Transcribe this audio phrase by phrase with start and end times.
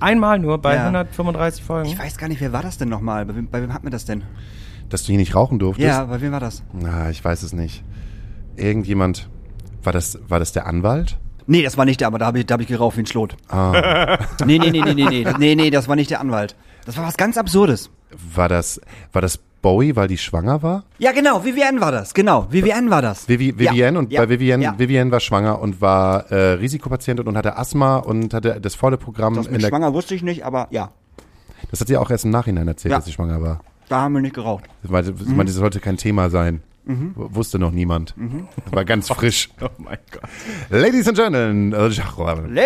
[0.00, 0.82] Einmal nur bei ja.
[0.86, 1.88] 135 Folgen.
[1.88, 3.24] Ich weiß gar nicht, wer war das denn nochmal?
[3.24, 4.24] Bei, wem- bei wem hat mir das denn?
[4.88, 5.86] Dass du hier nicht rauchen durftest?
[5.88, 6.62] Ja, bei wem war das?
[6.72, 7.84] Na, ich weiß es nicht.
[8.56, 9.28] Irgendjemand.
[9.82, 11.18] War das, war das der Anwalt?
[11.46, 13.36] Nee, das war nicht der, aber da habe ich, hab ich geraucht wie ein Schlot.
[13.48, 14.18] Ah.
[14.44, 15.26] Nee, nee, nee, nee, nee, nee.
[15.38, 16.54] Nee, nee, das war nicht der Anwalt.
[16.84, 17.90] Das war was ganz Absurdes.
[18.34, 18.80] War das,
[19.12, 20.84] war das Bowie, weil die schwanger war?
[20.98, 23.28] Ja, genau, Vivienne war das, genau, Vivienne war das.
[23.28, 24.78] Vivi, Vivienne ja, und ja, bei Vivienne, ja.
[24.78, 29.34] Vivienne war schwanger und war äh, Risikopatientin und hatte Asthma und hatte das volle Programm
[29.36, 29.68] Das in der.
[29.68, 30.90] schwanger wusste ich nicht, aber ja,
[31.70, 33.60] Das hat sie auch erst im Nachhinein erzählt, dass sie schwanger war.
[33.88, 34.64] da haben wir nicht geraucht.
[34.82, 36.62] Sie meinte, das sollte kein Thema sein.
[36.84, 37.12] Mhm.
[37.14, 38.12] Wusste noch niemand.
[38.64, 39.50] Das war ganz frisch.
[39.60, 40.22] oh mein Gott.
[40.70, 41.70] Ladies and Gentlemen.
[41.70, 42.56] Ladies and Gentlemen.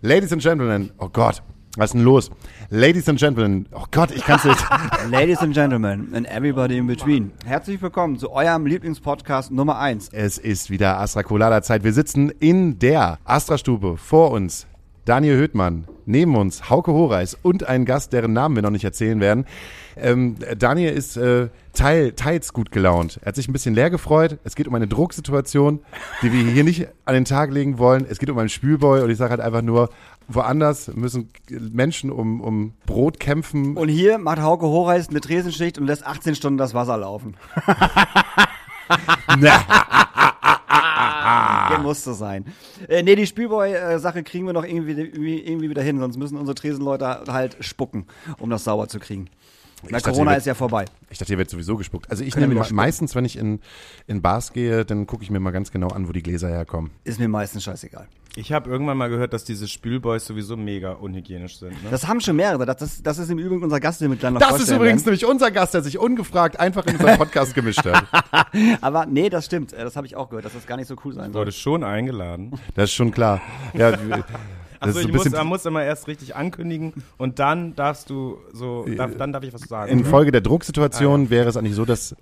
[0.00, 0.90] Ladies and Gentlemen.
[0.98, 1.42] Oh Gott,
[1.76, 2.30] was ist denn los?
[2.70, 3.66] Ladies and Gentlemen.
[3.72, 4.58] Oh Gott, ich kann's nicht.
[5.10, 7.32] Ladies and Gentlemen and everybody in between.
[7.44, 10.10] Herzlich willkommen zu eurem Lieblingspodcast Nummer 1.
[10.12, 11.84] Es ist wieder Astra Colada Zeit.
[11.84, 13.96] Wir sitzen in der Astra-Stube.
[13.96, 14.66] Vor uns
[15.04, 19.20] Daniel Höhtmann, neben uns Hauke Horeis und ein Gast, deren Namen wir noch nicht erzählen
[19.20, 19.46] werden.
[19.96, 23.18] Ähm, Daniel ist äh, teil, teils gut gelaunt.
[23.22, 24.38] Er hat sich ein bisschen leer gefreut.
[24.44, 25.80] Es geht um eine Drucksituation,
[26.22, 28.06] die wir hier nicht an den Tag legen wollen.
[28.08, 29.90] Es geht um einen Spülboy und ich sage halt einfach nur,
[30.28, 33.76] woanders müssen Menschen um, um Brot kämpfen.
[33.76, 37.36] Und hier macht Hauke Horeis eine Tresenschicht und lässt 18 Stunden das Wasser laufen.
[41.70, 42.44] Der musste sein.
[42.88, 46.54] Äh, nee, die Spielboy-Sache kriegen wir noch irgendwie, irgendwie, irgendwie wieder hin, sonst müssen unsere
[46.54, 48.06] Tresenleute halt spucken,
[48.38, 49.28] um das sauber zu kriegen.
[49.84, 50.84] Na, dachte, Corona ihr ist ja vorbei.
[51.10, 52.10] Ich dachte, hier wird sowieso gespuckt.
[52.10, 53.60] Also ich Können nehme meistens, wenn ich in,
[54.06, 56.90] in Bars gehe, dann gucke ich mir mal ganz genau an, wo die Gläser herkommen.
[57.04, 58.08] Ist mir meistens scheißegal.
[58.36, 61.70] Ich habe irgendwann mal gehört, dass diese Spülboys sowieso mega unhygienisch sind.
[61.82, 61.90] Ne?
[61.90, 62.66] Das haben schon mehrere.
[62.66, 65.00] Das, das, das ist im Übrigen unser Gast, den wir gleich noch Das ist übrigens
[65.02, 65.04] werden.
[65.06, 68.04] nämlich unser Gast, der sich ungefragt einfach in unseren Podcast gemischt hat.
[68.80, 69.72] Aber nee, das stimmt.
[69.72, 71.40] Äh, Das habe ich auch gehört, dass das gar nicht so cool sein soll.
[71.40, 72.52] Wurde schon eingeladen.
[72.74, 73.40] Das ist schon klar.
[73.74, 73.96] Ja,
[74.80, 78.84] Also ich so muss, man muss immer erst richtig ankündigen und dann darfst du so,
[78.96, 79.90] darf, dann darf ich was sagen.
[79.90, 82.14] infolge der Drucksituation wäre es eigentlich so, dass,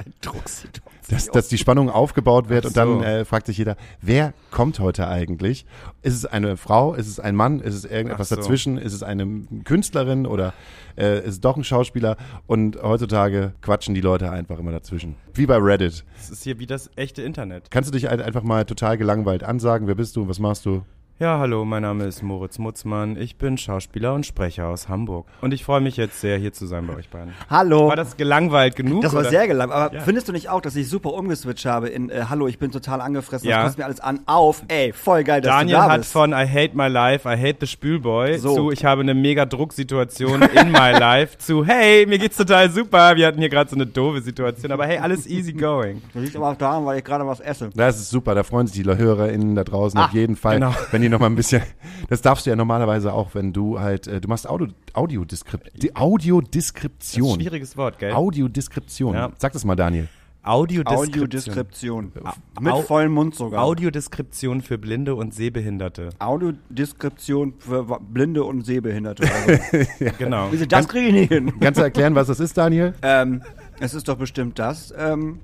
[1.10, 3.04] dass, dass die Spannung aufgebaut wird Ach und dann so.
[3.04, 5.66] äh, fragt sich jeder, wer kommt heute eigentlich?
[6.02, 6.94] Ist es eine Frau?
[6.94, 7.60] Ist es ein Mann?
[7.60, 8.36] Ist es irgendetwas so.
[8.36, 8.78] dazwischen?
[8.78, 9.26] Ist es eine
[9.64, 10.52] Künstlerin oder
[10.96, 12.16] äh, ist es doch ein Schauspieler?
[12.46, 15.16] Und heutzutage quatschen die Leute einfach immer dazwischen.
[15.34, 16.04] Wie bei Reddit.
[16.16, 17.70] Das ist hier wie das echte Internet.
[17.70, 19.86] Kannst du dich ein- einfach mal total gelangweilt ansagen?
[19.86, 20.28] Wer bist du?
[20.28, 20.82] Was machst du?
[21.18, 23.16] Ja, hallo, mein Name ist Moritz Mutzmann.
[23.16, 25.26] Ich bin Schauspieler und Sprecher aus Hamburg.
[25.40, 27.32] Und ich freue mich jetzt sehr, hier zu sein bei euch beiden.
[27.48, 27.88] Hallo.
[27.88, 29.00] War das gelangweilt genug?
[29.00, 29.30] Das war oder?
[29.30, 29.72] sehr gelangt.
[29.72, 30.02] Aber Ja.
[30.02, 33.00] findest du nicht auch, dass ich super umgeswitcht habe in äh, Hallo, ich bin total
[33.00, 33.56] angefressen, Ja.
[33.60, 36.12] das kostet mir alles an, auf, ey, voll geil, dass Daniel du da hat bist.
[36.12, 38.54] von I hate my life, I hate the Spülboy So.
[38.54, 43.16] zu ich habe eine mega Drucksituation in my life zu hey, mir geht's total super.
[43.16, 46.02] Wir hatten hier gerade so eine doofe Situation, aber hey, alles easy going.
[46.12, 47.70] das liegt aber auch daran, weil ich gerade was esse.
[47.74, 50.74] Das ist super, da freuen sich die HörerInnen da draußen auf jeden Fall, genau.
[50.90, 51.62] wenn die noch mal ein bisschen,
[52.08, 55.78] das darfst du ja normalerweise auch, wenn du halt, äh, du machst Audio, Audiodeskript, die
[55.78, 57.40] Das ist ein Audiodeskription.
[57.40, 58.12] schwieriges Wort, gell?
[58.12, 59.14] Audiodeskription.
[59.14, 59.30] Ja.
[59.38, 60.08] Sag das mal, Daniel.
[60.42, 61.08] Audiodeskription.
[61.24, 62.12] Audiodeskription.
[62.60, 63.64] Mit Au- vollem Mund sogar.
[63.64, 66.10] Audiodeskription für Blinde und Sehbehinderte.
[66.20, 69.24] Audiodeskription für Blinde und Sehbehinderte.
[69.46, 70.48] Also, Genau.
[70.52, 71.52] Wieso, das kriege ich nicht hin.
[71.60, 72.94] Kannst du erklären, was das ist, Daniel?
[73.02, 73.42] ähm,
[73.80, 74.94] es ist doch bestimmt das.
[74.96, 75.40] Ähm,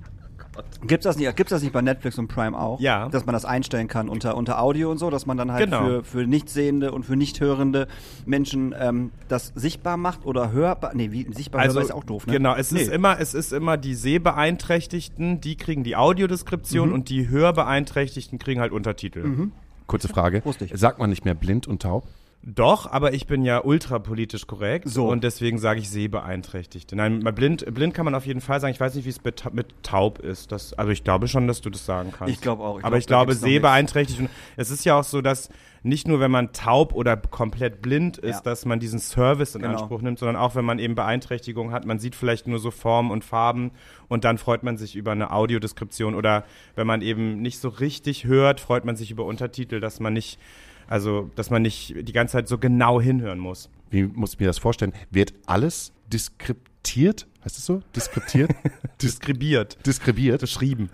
[0.85, 2.79] Gibt's das nicht, gibt's das nicht bei Netflix und Prime auch?
[2.79, 3.09] Ja.
[3.09, 5.83] Dass man das einstellen kann unter, unter Audio und so, dass man dann halt Genau.
[5.85, 7.87] für, für Nichtsehende und für Nichthörende
[8.25, 10.91] Menschen ähm, das sichtbar macht oder hörbar.
[10.93, 12.33] Nee, wie, sichtbar hörbar ist auch doof, ne?
[12.33, 12.81] Genau, es nee.
[12.81, 16.93] ist immer, es ist immer die Sehbeeinträchtigten, die kriegen die Audiodeskription Mhm.
[16.95, 19.49] und die Hörbeeinträchtigten kriegen halt Untertitel.
[19.87, 20.41] Kurze Frage.
[20.45, 20.71] Wusste ich.
[20.75, 22.05] Sagt man nicht mehr blind und taub?
[22.45, 25.07] Doch, aber ich bin ja ultrapolitisch korrekt So.
[25.07, 26.93] und deswegen sage ich Sehbeeinträchtigte.
[26.93, 28.73] Nein, blind, blind kann man auf jeden Fall sagen.
[28.73, 30.51] Ich weiß nicht, wie es mit, mit taub ist.
[30.51, 32.33] Das, also ich glaube schon, dass du das sagen kannst.
[32.33, 32.79] Ich glaube auch.
[32.79, 34.19] Ich aber glaub, ich glaube, sehbeeinträchtigt.
[34.19, 35.49] Und es ist ja auch so, dass
[35.83, 38.41] nicht nur, wenn man taub oder komplett blind ist, Ja.
[38.41, 39.73] dass man diesen Service in Genau.
[39.79, 41.85] Anspruch nimmt, sondern auch, wenn man eben Beeinträchtigung hat.
[41.85, 43.71] Man sieht vielleicht nur so Formen und Farben
[44.09, 46.43] und dann freut man sich über eine Audiodeskription oder
[46.75, 50.39] wenn man eben nicht so richtig hört, freut man sich über Untertitel, dass man nicht
[50.87, 53.69] Also, dass man nicht die ganze Zeit so genau hinhören muss.
[53.89, 54.93] Wie muss ich mir das vorstellen?
[55.11, 57.27] Wird alles diskriptiert?
[57.43, 57.81] Heißt es so?
[57.95, 58.51] Diskriptiert?
[59.01, 59.85] Diskribiert.
[59.85, 60.41] Diskribiert?
[60.41, 60.89] Beschrieben.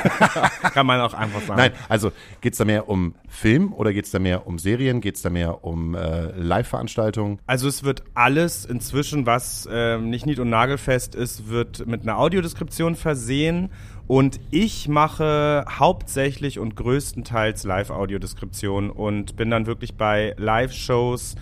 [0.72, 1.58] Kann man auch einfach sagen.
[1.58, 5.00] Nein, also geht es da mehr um Film oder geht es da mehr um Serien?
[5.00, 7.40] Geht es da mehr um äh, Live-Veranstaltungen?
[7.46, 12.18] Also es wird alles inzwischen, was ähm, nicht nied- und nagelfest ist, wird mit einer
[12.18, 13.70] Audiodeskription versehen.
[14.10, 21.36] Und ich mache hauptsächlich und größtenteils Live-Audiodeskription und bin dann wirklich bei Live-Shows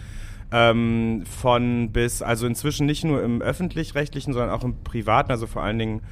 [0.53, 5.62] ähm, von bis, also inzwischen nicht nur im öffentlich-rechtlichen, sondern auch im privaten, also vor
[5.62, 6.03] allen Dingen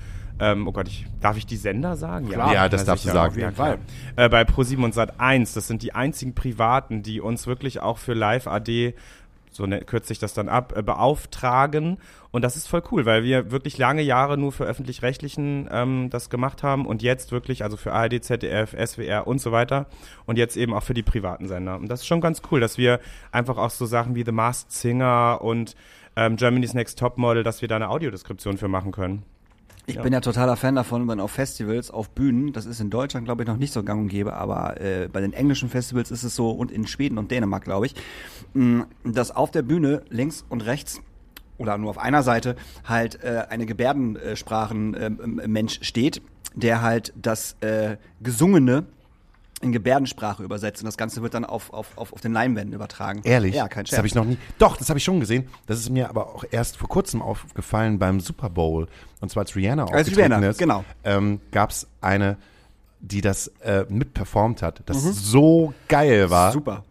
[0.41, 2.31] ähm, oh Gott, ich, darf ich die Sender sagen?
[2.31, 2.55] Klar.
[2.55, 3.33] Ja, das darfst du sagen.
[3.33, 3.77] auf jeden Fall.
[4.17, 8.15] Äh, bei Pro7 und Sat1, das sind die einzigen Privaten, die uns wirklich auch für
[8.15, 8.95] Live AD
[9.57, 11.99] so ne, kürzt sich das dann ab, äh, beauftragen.
[12.31, 16.31] Und das ist voll cool, weil wir wirklich lange Jahre nur für öffentlich-rechtlichen ähm, das
[16.31, 19.87] gemacht haben und jetzt wirklich, also für ARD, ZDF, SWR und so weiter
[20.27, 21.77] und jetzt eben auch für die privaten Sender.
[21.77, 23.01] Und das ist schon ganz cool, dass wir
[23.33, 25.75] einfach auch so Sachen wie The Masked Singer und
[26.17, 29.25] ähm, Germany's Next Topmodel, dass wir da eine Audiodeskription für machen können.
[29.89, 30.03] Ich Ja.
[30.03, 33.45] bin ja totaler Fan davon, wenn auf Festivals, auf Bühnen, das ist in Deutschland, glaube
[33.45, 36.35] ich, noch nicht so gang und gäbe, aber äh, bei den englischen Festivals ist es
[36.35, 37.95] so und in Schweden und Dänemark, glaube ich,
[38.55, 41.01] mh, dass auf der Bühne links und rechts
[41.59, 46.21] oder nur auf einer Seite halt äh, eine Gebärdensprachen-Mensch steht,
[46.55, 48.85] der halt das äh, Gesungene
[49.63, 53.23] in Gebärdensprache übersetzt und das Ganze wird dann auf, auf, auf, auf den Leinwänden übertragen.
[53.25, 53.55] Ehrlich?
[53.55, 53.99] Ja, kein Das Scherz.
[53.99, 54.37] habe ich noch nie.
[54.59, 55.49] Doch, das habe ich schon gesehen.
[55.67, 58.87] Das ist mir aber auch erst vor kurzem aufgefallen beim Super Bowl.
[59.21, 60.59] Und zwar als Rihanna Als aufgetreten Rihanna, ist.
[60.59, 60.85] genau.
[61.05, 62.37] Ähm, Gab es eine,
[63.01, 65.13] die das äh, mitperformt hat, das Mhm.
[65.13, 66.53] so geil war.
[66.53, 66.85] Super.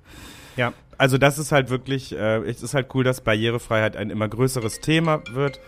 [0.58, 4.28] Ja, also das ist halt wirklich, äh, es ist halt cool, dass Barrierefreiheit ein immer
[4.28, 5.60] größeres Thema wird.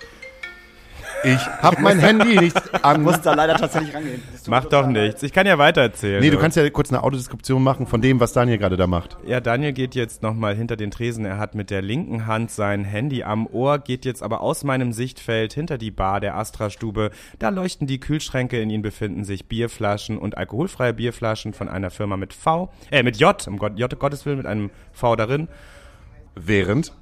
[1.24, 3.04] Ich habe mein Handy nicht an.
[3.04, 4.22] Muss da leider tatsächlich rangehen.
[4.48, 5.24] Macht doch nichts.
[5.24, 6.22] Ich kann ja weitererzählen.
[6.22, 9.18] Nee, du kannst ja kurz eine Autodeskription machen von dem, was Daniel gerade da macht.
[9.26, 11.26] Ja, Daniel geht jetzt nochmal hinter den Tresen.
[11.26, 14.94] Er hat mit der linken Hand sein Handy am Ohr, geht jetzt aber aus meinem
[14.94, 17.12] Sichtfeld hinter die Bar der Astra-Stube.
[17.40, 22.18] Da leuchten die Kühlschränke, in ihnen befinden sich Bierflaschen und alkoholfreie Bierflaschen von einer Firma
[22.18, 25.48] mit V, äh, mit J, um Gott, J, Gottes Willen, mit einem V darin.
[26.36, 26.94] Während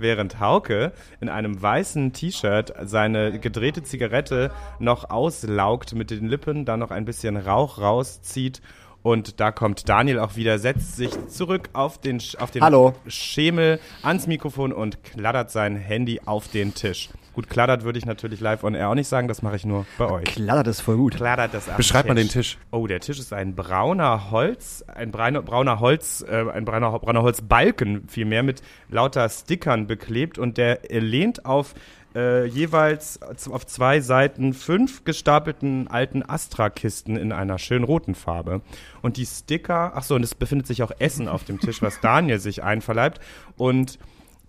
[0.00, 6.80] Während Hauke in einem weißen T-Shirt seine gedrehte Zigarette noch auslaugt mit den Lippen, dann
[6.80, 8.62] noch ein bisschen Rauch rauszieht.
[9.02, 12.94] Und da kommt Daniel auch wieder, setzt sich zurück auf den, auf den Hallo.
[13.06, 17.08] Schemel ans Mikrofon und kladdert sein Handy auf den Tisch.
[17.32, 19.86] Gut, kladdert würde ich natürlich live on air auch nicht sagen, das mache ich nur
[19.98, 20.24] bei euch.
[20.24, 21.14] Kladdert ist voll gut.
[21.14, 22.58] Kladdert das am Beschreib mal den Tisch.
[22.72, 27.22] Oh, der Tisch ist ein brauner Holz, ein brauner, brauner Holz, äh, ein brauner, brauner
[27.22, 31.74] Holzbalken vielmehr mit lauter Stickern beklebt und der lehnt auf
[32.14, 38.62] äh, jeweils auf zwei Seiten fünf gestapelten alten Astra-Kisten in einer schön roten Farbe.
[39.02, 42.00] Und die Sticker, ach so, und es befindet sich auch Essen auf dem Tisch, was
[42.02, 43.20] Daniel sich einverleibt.
[43.56, 43.98] Und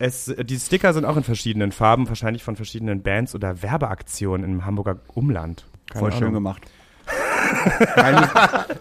[0.01, 4.65] es, die Sticker sind auch in verschiedenen Farben, wahrscheinlich von verschiedenen Bands oder Werbeaktionen im
[4.65, 5.65] Hamburger Umland.
[5.89, 6.33] Keine Voll schön Ahnung.
[6.36, 6.62] gemacht.
[7.95, 8.30] Eigentlich-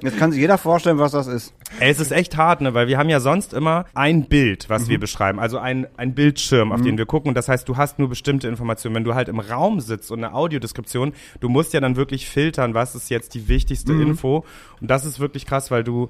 [0.02, 1.52] Jetzt kann sich jeder vorstellen, was das ist.
[1.80, 2.72] Ey, es ist echt hart, ne?
[2.74, 4.88] Weil wir haben ja sonst immer ein Bild, was Mhm.
[4.90, 5.38] wir beschreiben.
[5.40, 7.28] Also ein, ein Bildschirm, auf den wir gucken.
[7.28, 8.94] Und das heißt, du hast nur bestimmte Informationen.
[8.94, 12.74] Wenn du halt im Raum sitzt und eine Audiodeskription, du musst ja dann wirklich filtern,
[12.74, 14.02] was ist jetzt die wichtigste Mhm.
[14.02, 14.44] Info.
[14.80, 16.08] Und das ist wirklich krass, weil du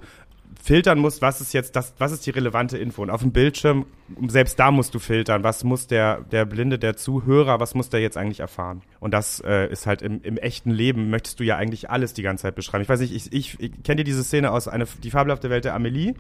[0.62, 3.02] filtern musst, was ist jetzt das, was ist die relevante Info.
[3.02, 3.87] Und auf dem Bildschirm,
[4.28, 8.00] selbst da musst du filtern, was muss der, der Blinde, der Zuhörer, was muss der
[8.00, 8.83] jetzt eigentlich erfahren.
[8.99, 12.23] Und das äh, ist halt im, im echten Leben, möchtest du ja eigentlich alles die
[12.23, 12.83] ganze Zeit beschreiben.
[12.83, 15.64] Ich weiß nicht, ich, ich, ich kennt ihr diese Szene aus eine, Die fabelhafte Welt
[15.64, 16.14] der Amelie?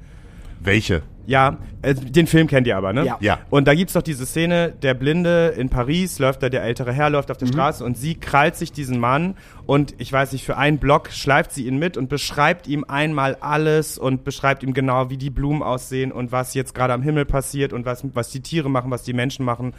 [0.60, 1.02] Welche?
[1.26, 3.04] Ja, äh, den Film kennt ihr aber, ne?
[3.04, 3.16] Ja.
[3.20, 3.38] Ja.
[3.50, 7.08] Und da gibt's doch diese Szene, der Blinde in Paris läuft da, der ältere Herr
[7.08, 7.46] läuft auf Mhm.
[7.46, 11.10] der Straße und sie krallt sich diesen Mann und ich weiß nicht, für einen Block
[11.12, 15.30] schleift sie ihn mit und beschreibt ihm einmal alles und beschreibt ihm genau, wie die
[15.30, 18.90] Blumen aussehen und was jetzt gerade am Himmel passiert und was, was die Tiere machen,
[18.90, 19.74] was die Menschen machen.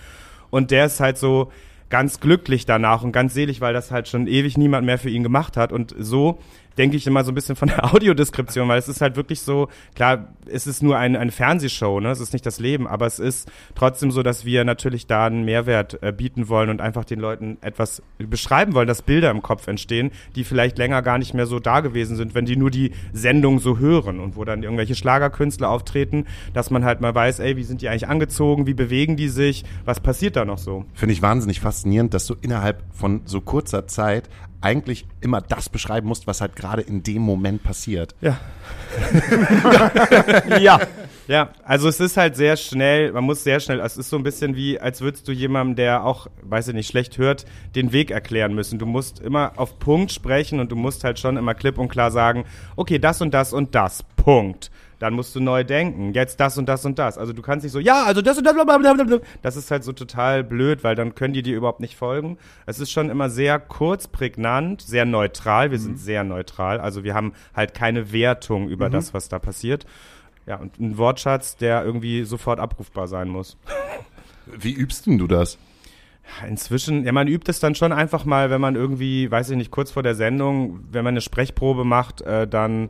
[0.51, 1.51] Und der ist halt so
[1.89, 5.23] ganz glücklich danach und ganz selig, weil das halt schon ewig niemand mehr für ihn
[5.23, 5.73] gemacht hat.
[5.73, 6.39] Und so
[6.77, 9.67] denke ich immer so ein bisschen von der Audiodeskription, weil es ist halt wirklich so,
[9.95, 12.09] klar, es ist nur ein, eine Fernsehshow, ne?
[12.11, 15.43] es ist nicht das Leben, aber es ist trotzdem so, dass wir natürlich da einen
[15.43, 19.67] Mehrwert äh, bieten wollen und einfach den Leuten etwas beschreiben wollen, dass Bilder im Kopf
[19.67, 22.91] entstehen, die vielleicht länger gar nicht mehr so da gewesen sind, wenn die nur die
[23.13, 27.57] Sendung so hören und wo dann irgendwelche Schlagerkünstler auftreten, dass man halt mal weiß, ey,
[27.57, 30.85] wie sind die eigentlich angezogen, wie bewegen die sich, was passiert da noch so?
[30.93, 34.29] Finde ich wahnsinnig faszinierend, dass du innerhalb von so kurzer Zeit
[34.61, 38.15] eigentlich immer das beschreiben musst, was halt gerade in dem Moment passiert.
[38.21, 38.39] Ja.
[40.59, 40.79] Ja.
[41.27, 44.23] Ja, also es ist halt sehr schnell, man muss sehr schnell, es ist so ein
[44.23, 48.11] bisschen wie, als würdest du jemandem, der auch, weiß ich nicht, schlecht hört, den Weg
[48.11, 48.79] erklären müssen.
[48.79, 52.11] Du musst immer auf Punkt sprechen und du musst halt schon immer klipp und klar
[52.11, 52.43] sagen,
[52.75, 54.71] okay, das und das und das, Punkt.
[55.01, 56.13] Dann musst du neu denken.
[56.13, 57.17] Jetzt das und das und das.
[57.17, 59.19] Also du kannst nicht so, ja, also das und das, blablabla.
[59.41, 62.37] Das ist halt so total blöd, weil dann können die dir überhaupt nicht folgen.
[62.67, 65.71] Es ist schon immer sehr kurz, prägnant, sehr neutral.
[65.71, 65.83] Wir Mhm.
[65.83, 66.79] sind sehr neutral.
[66.79, 68.91] Also wir haben halt keine Wertung über Mhm.
[68.93, 69.85] das, was da passiert.
[70.45, 73.57] Ja, und ein Wortschatz, der irgendwie sofort abrufbar sein muss.
[74.45, 75.57] Wie übst denn du das?
[76.47, 79.71] Inzwischen, ja, man übt es dann schon einfach mal, wenn man irgendwie, weiß ich nicht,
[79.71, 82.89] kurz vor der Sendung, wenn man eine Sprechprobe macht, äh, dann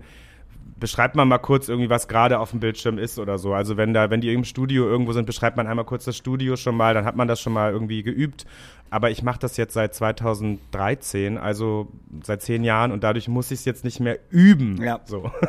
[0.82, 3.54] beschreibt man mal kurz irgendwie, was gerade auf dem Bildschirm ist oder so.
[3.54, 6.58] Also wenn da, wenn die im Studio irgendwo sind, beschreibt man einmal kurz das Studio
[6.58, 8.46] schon mal, dann hat man das schon mal irgendwie geübt.
[8.90, 11.88] Aber ich mache das jetzt seit 2013, also
[12.24, 14.82] seit zehn Jahren und dadurch muss ich es jetzt nicht mehr üben.
[14.82, 15.00] Ja.
[15.06, 15.32] So.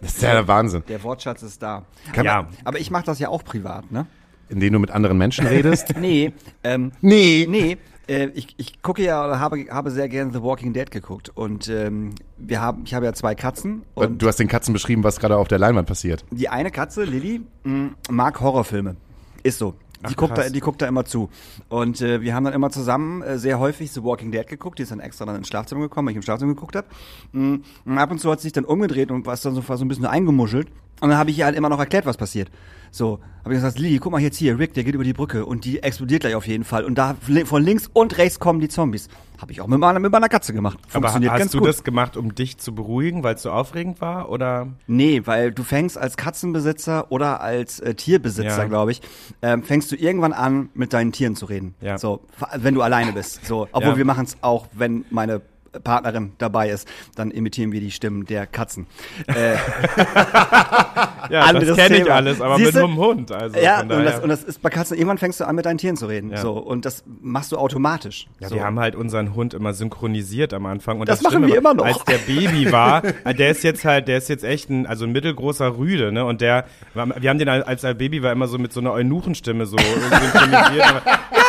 [0.00, 0.84] Das ist ja der Wahnsinn.
[0.86, 1.84] Der Wortschatz ist da.
[2.22, 2.46] ja.
[2.64, 4.06] Aber ich mache das ja auch privat, ne?
[4.48, 5.92] In denen du mit anderen Menschen redest?
[6.00, 7.46] Nee, ähm, nee.
[7.50, 7.78] nee.
[8.08, 11.68] Äh, ich, ich gucke ja oder habe, habe sehr gerne The Walking Dead geguckt und
[11.68, 15.20] ähm, wir haben, ich habe ja zwei Katzen und Du hast den Katzen beschrieben, was
[15.20, 16.24] gerade auf der Leinwand passiert.
[16.30, 18.96] die eine Katze, Lilly, mh, mag Horrorfilme.
[19.42, 19.74] Ist so.
[20.00, 21.28] Die, Ach, guckt da, die guckt da immer zu.
[21.68, 24.78] Und äh, wir haben dann immer zusammen äh, sehr häufig The Walking Dead geguckt.
[24.78, 26.86] Die ist dann extra dann ins Schlafzimmer gekommen, weil ich im Schlafzimmer geguckt habe.
[27.32, 29.84] Und ab und zu hat sie sich dann umgedreht und war dann so, war so
[29.84, 30.68] ein bisschen eingemuschelt.
[31.00, 32.50] Und dann habe ich ihr halt immer noch erklärt, was passiert.
[32.90, 35.44] So, habe ich gesagt, Lilly, guck mal jetzt hier, Rick, der geht über die Brücke
[35.44, 36.84] und die explodiert gleich auf jeden Fall.
[36.84, 39.08] Und da von links und rechts kommen die Zombies.
[39.40, 40.78] Habe ich auch mit meiner, mit meiner Katze gemacht.
[40.92, 41.68] Aber Funktioniert hast ganz du gut.
[41.68, 44.30] das gemacht, um dich zu beruhigen, weil es so aufregend war?
[44.30, 44.68] Oder?
[44.86, 48.64] Nee, weil du fängst als Katzenbesitzer oder als äh, Tierbesitzer, Ja.
[48.64, 49.02] glaube ich,
[49.42, 51.74] ähm, fängst du irgendwann an, mit deinen Tieren zu reden.
[51.80, 51.98] Ja.
[51.98, 52.20] So,
[52.56, 53.44] wenn du alleine bist.
[53.46, 53.96] So, obwohl Ja.
[53.98, 55.42] wir machen es auch, wenn meine
[55.82, 58.86] Partnerin dabei ist, dann imitieren wir die Stimmen der Katzen.
[59.26, 59.56] Äh,
[61.30, 62.14] Ja, das kenne ich Thema.
[62.16, 62.74] alles, aber Siehste?
[62.74, 63.32] mit einem Hund.
[63.32, 65.78] Also ja, und das, und das ist bei Katzen, irgendwann fängst du an, mit deinen
[65.78, 66.30] Tieren zu reden.
[66.30, 66.38] Ja.
[66.38, 68.28] So, und das machst du automatisch.
[68.40, 68.54] Ja, so.
[68.54, 71.00] wir haben halt unseren Hund immer synchronisiert am Anfang.
[71.00, 71.84] Und Das das, machen Schlimme wir immer noch.
[71.84, 75.04] Als der Baby war, äh, der ist jetzt halt, der ist jetzt echt ein, also
[75.04, 76.24] ein mittelgroßer Rüde, ne?
[76.24, 79.66] Und der, wir haben den als er Baby war immer so mit so einer Eunuchenstimme
[79.66, 81.02] so synchronisiert.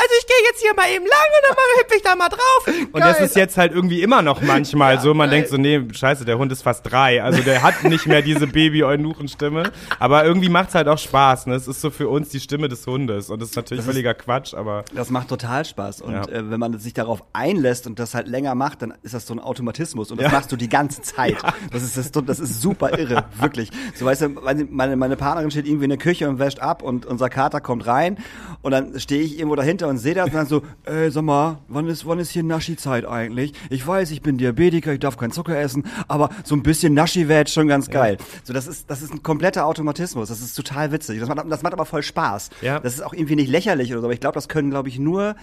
[0.00, 2.14] Ja, also ich gehe jetzt hier mal eben lang und dann mal hüpfe ich da
[2.16, 2.90] mal drauf.
[2.92, 3.26] Und das Geil.
[3.26, 5.14] ist jetzt halt irgendwie immer noch manchmal so.
[5.14, 7.22] Man denkt so, nee, scheiße, der Hund ist fast drei.
[7.22, 9.70] Also der hat nicht mehr diese Baby-Eunuchenstimme.
[9.98, 11.54] Aber irgendwie macht's halt auch Spaß, ne?
[11.54, 13.30] Es ist so für uns die Stimme des Hundes.
[13.30, 14.84] Und das ist natürlich Das ist- völliger Quatsch, aber.
[14.94, 16.00] Das macht total Spaß.
[16.02, 16.22] Und Ja.
[16.24, 19.34] äh, wenn man sich darauf einlässt und das halt länger macht, dann ist das so
[19.34, 20.10] ein Automatismus.
[20.10, 20.38] Und das Ja.
[20.38, 21.36] machst du die ganze Zeit.
[21.72, 23.70] Das, ist, das, das ist super irre, wirklich.
[23.94, 27.06] So weißt du, meine, meine Partnerin steht irgendwie in der Küche und wäscht ab und
[27.06, 28.18] unser Kater kommt rein
[28.62, 31.58] und dann stehe ich irgendwo dahinter und sehe das und dann so, ey, sag mal,
[31.68, 33.52] wann ist, wann ist hier Naschi-Zeit eigentlich?
[33.68, 37.28] Ich weiß, ich bin Diabetiker, ich darf keinen Zucker essen, aber so ein bisschen Naschi
[37.28, 38.16] wäre jetzt schon ganz geil.
[38.44, 40.28] So, das ist, das ist ein kompletter Automatismus.
[40.28, 41.20] Das ist total witzig.
[41.20, 42.50] Das macht, das macht aber voll Spaß.
[42.62, 42.80] Ja.
[42.80, 44.98] Das ist auch irgendwie nicht lächerlich oder so, aber ich glaube, das können, glaube ich,
[44.98, 45.36] nur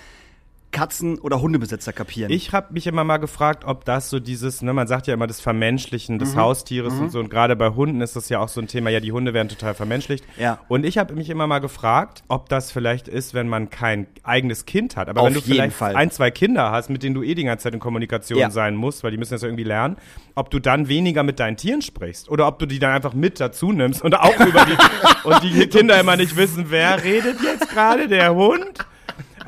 [0.71, 2.31] Katzen- oder Hundebesitzer kapieren.
[2.31, 5.25] Ich habe mich immer mal gefragt, ob das so dieses, ne, man sagt ja immer
[5.25, 6.19] das Vermenschlichen Mhm.
[6.19, 8.89] des Haustieres und so, und gerade bei Hunden ist das ja auch so ein Thema,
[8.89, 10.25] ja, die Hunde werden total vermenschlicht.
[10.37, 10.59] Ja.
[10.67, 14.65] Und ich habe mich immer mal gefragt, ob das vielleicht ist, wenn man kein eigenes
[14.65, 15.07] Kind hat.
[15.09, 15.95] Aber Auf wenn du vielleicht Fall.
[15.95, 18.49] ein, zwei Kinder hast, mit denen du eh die ganze Zeit in Kommunikation Ja.
[18.51, 19.95] sein musst, weil die müssen das irgendwie lernen,
[20.35, 23.39] ob du dann weniger mit deinen Tieren sprichst oder ob du die dann einfach mit
[23.39, 24.77] dazu nimmst und auch über die
[25.23, 28.85] und die Kinder immer nicht wissen, wer redet jetzt gerade, der Hund?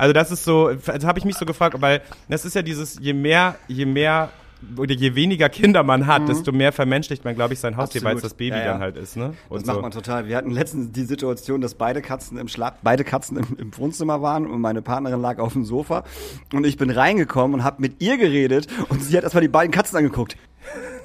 [0.00, 2.98] Also das ist so, das habe ich mich so gefragt, weil das ist ja dieses,
[3.00, 4.30] je mehr, je mehr
[4.78, 8.16] oder je weniger Kinder man hat, desto mehr vermenschlicht man, glaube ich, sein Haustier, weil
[8.16, 8.24] es Mhm.
[8.24, 8.72] Das Baby Ja, ja.
[8.72, 9.34] dann halt ist, ne?
[9.34, 9.82] das Und macht so.
[9.82, 10.26] man total.
[10.26, 14.22] Wir hatten letztens die Situation, dass beide Katzen im Schla beide Katzen im, im Wohnzimmer
[14.22, 16.04] waren und meine Partnerin lag auf dem Sofa
[16.54, 19.70] und ich bin reingekommen und habe mit ihr geredet und sie hat erstmal die beiden
[19.70, 20.36] Katzen angeguckt.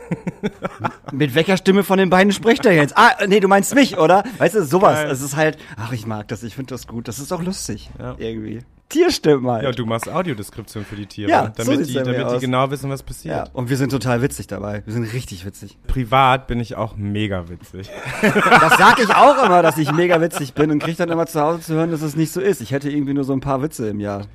[1.11, 2.97] mit welcher Stimme von den beiden spricht er jetzt?
[2.97, 4.23] Ah, nee, du meinst mich, oder?
[4.37, 4.99] Weißt du, sowas.
[5.01, 5.11] Geil.
[5.11, 7.07] Es ist halt, ach, ich mag das, ich finde das gut.
[7.07, 7.89] Das ist auch lustig.
[7.99, 8.15] Ja.
[8.19, 8.61] Irgendwie.
[8.89, 9.63] Tierstimmen halt.
[9.63, 12.69] Ja, du machst Audiodeskription für die Tiere, Ja, so damit, sieht's die, damit die genau
[12.69, 13.51] wissen, was Ja, passiert.
[13.53, 14.83] und wir sind total witzig dabei.
[14.85, 15.77] Wir sind richtig witzig.
[15.87, 17.89] Privat bin ich auch mega witzig.
[18.21, 21.41] Das sag ich auch immer, dass ich mega witzig bin und krieg dann immer zu
[21.41, 22.61] Hause zu hören, dass es nicht so ist.
[22.61, 24.25] Ich hätte irgendwie nur so ein paar Witze im Jahr.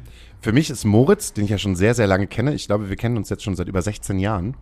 [0.40, 2.97] Für mich ist Moritz, den ich ja schon sehr, sehr lange kenne, ich glaube, wir
[2.97, 4.57] kennen uns jetzt schon seit über 16 Jahren.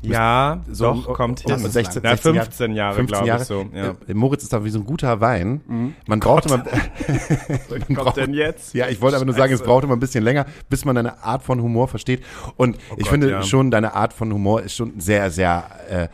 [0.00, 1.52] Ja, So, doch, kommt hin.
[1.52, 3.66] um 16, Na, 16 15 Jahre, 15 glaube ich so.
[3.74, 3.94] Ja.
[4.06, 5.94] Äh, Moritz ist da wie so ein guter Wein.
[6.06, 6.64] Man braucht immer,
[7.68, 8.74] Was kommt denn jetzt?
[8.74, 11.22] ja, ich wollte aber nur sagen, es braucht immer ein bisschen länger, bis man deine
[11.24, 12.22] Art von Humor versteht.
[12.56, 13.42] Und ich Oh Gott, finde ja.
[13.42, 16.08] schon, deine Art von Humor ist schon sehr, sehr äh,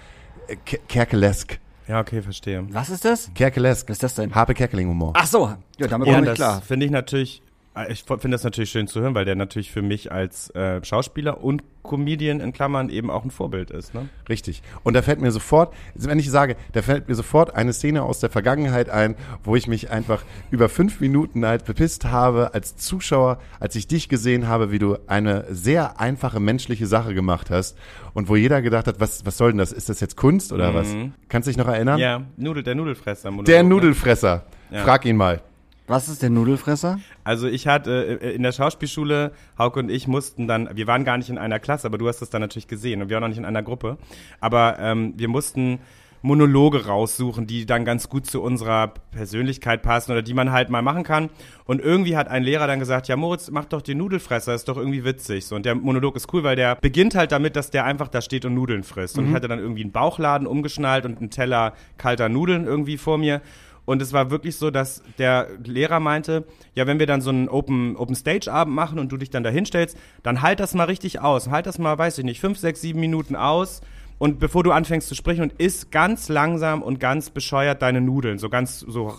[0.65, 1.59] Ke- Kerkelesk.
[1.87, 2.65] Ja, okay, verstehe.
[2.71, 3.31] Was ist das?
[3.35, 3.89] Kerkelesk.
[3.91, 4.35] Was ist das denn?
[4.35, 5.13] Harpe Kerkeling Humor.
[5.15, 6.63] Ach so, ja, damit Ja, komme ich klar.
[6.63, 7.43] finde ich natürlich
[7.89, 11.43] Ich finde das natürlich schön zu hören, weil der natürlich für mich als äh, Schauspieler
[11.43, 13.95] und Comedian in Klammern eben auch ein Vorbild ist.
[13.95, 14.09] Ne?
[14.29, 14.63] Richtig.
[14.85, 18.21] Und da fällt mir sofort, wenn ich sage, da fällt mir sofort eine Szene aus
[18.21, 23.39] der Vergangenheit ein, wo ich mich einfach über fünf Minuten halt bepisst habe als Zuschauer,
[23.59, 27.77] als ich dich gesehen habe, wie du eine sehr einfache menschliche Sache gemacht hast
[28.15, 29.73] und wo jeder gedacht hat, was, was soll denn das?
[29.73, 30.95] Ist das jetzt Kunst oder was?
[31.29, 31.99] Kannst du dich noch erinnern?
[31.99, 33.31] Ja, Nudel, der Nudelfresser.
[33.33, 33.69] Monolog, Der ne?
[33.69, 34.47] Nudelfresser.
[34.71, 34.85] Ja.
[34.85, 35.43] Frag ihn mal.
[35.87, 36.99] Was ist der Nudelfresser?
[37.25, 41.19] Also ich hatte äh, in der Schauspielschule, Hauke und ich mussten dann, wir waren gar
[41.19, 43.29] nicht in einer Klasse, aber du hast das dann natürlich gesehen und wir waren auch
[43.29, 43.99] nicht in einer Gruppe,
[44.41, 45.81] aber ähm, wir mussten
[46.25, 50.81] Monologe raussuchen, die dann ganz gut zu unserer Persönlichkeit passen oder die man halt mal
[50.81, 51.29] machen kann.
[51.67, 54.79] Und irgendwie hat ein Lehrer dann gesagt, ja Moritz, mach doch den Nudelfresser, ist doch
[54.79, 55.45] irgendwie witzig.
[55.45, 58.23] So, und der Monolog ist cool, weil der beginnt halt damit, dass der einfach da
[58.23, 59.19] steht und Nudeln frisst.
[59.19, 63.19] Und ich hatte dann irgendwie einen Bauchladen umgeschnallt und einen Teller kalter Nudeln irgendwie vor
[63.19, 63.43] mir.
[63.87, 67.49] Und es war wirklich so, dass der Lehrer meinte, ja, wenn wir dann so einen
[67.49, 70.85] Open, Open Stage Abend machen und du dich dann da hinstellst, dann halt das mal
[70.85, 71.51] richtig aus.
[71.51, 73.83] Halt das mal, weiß ich nicht, fünf, sechs, sieben Minuten aus.
[74.19, 78.39] Und bevor du anfängst zu sprechen und isst ganz langsam und ganz bescheuert deine Nudeln.
[78.39, 79.13] So ganz, so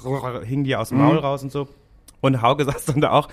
[0.44, 1.68] hing die aus dem Maul raus und so.
[2.22, 3.28] Und Hauke saß dann da auch.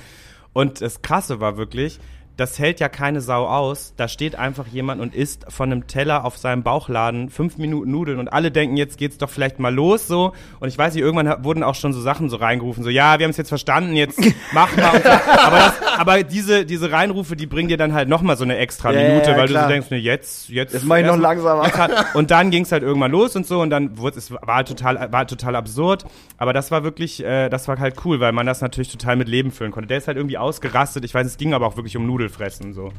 [0.52, 1.98] Und das Krasse war wirklich,
[2.36, 3.94] das hält ja keine Sau aus.
[3.96, 8.18] Da steht einfach jemand und isst von einem Teller auf seinem Bauchladen fünf Minuten Nudeln
[8.18, 10.32] und alle denken, jetzt geht's doch vielleicht mal los so.
[10.60, 13.24] Und ich weiß nicht, irgendwann wurden auch schon so Sachen so reingerufen, so ja, wir
[13.24, 14.18] haben es jetzt verstanden, jetzt
[14.52, 15.02] mach mal.
[15.02, 15.08] So.
[15.08, 18.56] aber, das, aber diese diese Reinrufe, die bringen dir dann halt noch mal so eine
[18.56, 19.64] extra ja, Minute, weil du klar.
[19.64, 21.70] so denkst, ne, jetzt jetzt Jetzt mach ich noch langsamer.
[22.14, 25.26] Und dann ging's halt irgendwann los und so und dann wurde es war total war
[25.26, 26.04] total absurd,
[26.38, 29.28] aber das war wirklich äh, das war halt cool, weil man das natürlich total mit
[29.28, 29.88] Leben füllen konnte.
[29.88, 31.04] Der ist halt irgendwie ausgerastet.
[31.04, 32.92] Ich weiß, es ging aber auch wirklich um Nudelfressen so.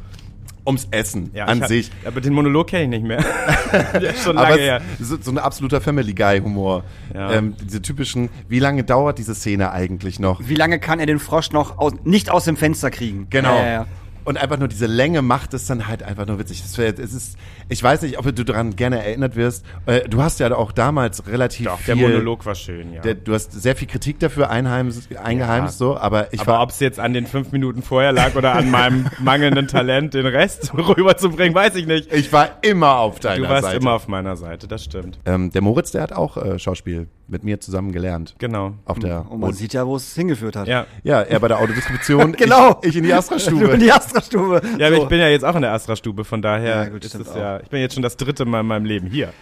[0.65, 1.91] Ums Essen Ja, an hab- sich.
[2.05, 3.23] Aber den Monolog kenne ich nicht mehr.
[3.93, 4.81] Der ist schon Aber lange es her.
[4.99, 6.83] ist so ein absoluter Family Guy Humor.
[7.13, 7.33] Ja.
[7.33, 10.39] Ähm, diese typischen, wie lange dauert diese Szene eigentlich noch?
[10.47, 13.27] Wie lange kann er den Frosch noch aus, nicht aus dem Fenster kriegen?
[13.29, 13.55] Genau.
[13.57, 13.85] Ja, ja, ja.
[14.25, 16.61] Und einfach nur diese Länge macht es dann halt einfach nur witzig.
[16.61, 17.37] Das wär, es ist,
[17.69, 19.65] ich weiß nicht, ob du daran gerne erinnert wirst.
[19.85, 21.95] Äh, du hast ja auch damals relativ Doch, viel.
[21.95, 23.01] der Monolog war schön, ja.
[23.01, 26.69] Der, du hast sehr viel Kritik dafür einheimst, eingeheimst, so, aber ich aber war, ob
[26.69, 30.73] es jetzt an den fünf Minuten vorher lag oder an meinem mangelnden Talent, den Rest
[30.77, 32.11] rüberzubringen, weiß ich nicht.
[32.13, 33.77] ich war immer auf deiner Du warst Seite.
[33.77, 35.19] immer auf meiner Seite, das stimmt.
[35.25, 38.35] ähm, der Moritz, der hat auch äh, Schauspiel mit mir zusammen gelernt.
[38.37, 38.73] Genau.
[38.85, 40.67] Auf der, Und man sieht ja, wo es hingeführt hat.
[40.67, 40.85] Ja.
[41.03, 42.31] ja, er bei der Autodistribution.
[42.37, 42.79] Genau.
[42.81, 43.77] Ich, ich in die Du in Astra-Stube.
[43.77, 44.61] die Astra-Stube.
[44.77, 45.03] Ja, aber So.
[45.03, 47.35] ich bin ja jetzt auch in der Astra-Stube, von daher Ja, gut, ist es auch.
[47.35, 49.33] ja, ich bin jetzt schon das dritte Mal in meinem Leben hier.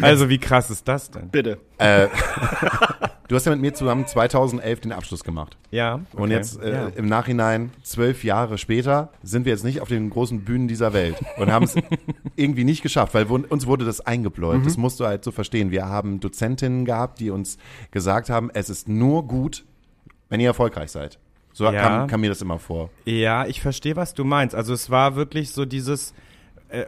[0.00, 1.28] Also wie krass ist das denn?
[1.28, 1.58] Bitte.
[1.78, 2.08] äh,
[3.30, 5.56] du hast ja mit mir zusammen 2011 den Abschluss gemacht.
[5.70, 6.00] Ja.
[6.12, 6.32] Und okay.
[6.32, 6.88] jetzt äh, ja.
[6.88, 11.16] im Nachhinein, zwölf Jahre später, sind wir jetzt nicht auf den großen Bühnen dieser Welt
[11.36, 11.76] und haben es
[12.36, 14.66] irgendwie nicht geschafft, weil uns wurde das eingebläut.
[14.66, 15.70] Das musst du halt so verstehen.
[15.70, 17.56] Wir haben Dozentinnen gehabt, die uns
[17.92, 19.64] gesagt haben, es ist nur gut,
[20.28, 21.20] wenn ihr erfolgreich seid.
[21.52, 21.80] So Ja.
[21.80, 22.90] kam, kam mir das immer vor.
[23.04, 24.56] Ja, ich verstehe, was du meinst.
[24.56, 26.14] Also es war wirklich so dieses,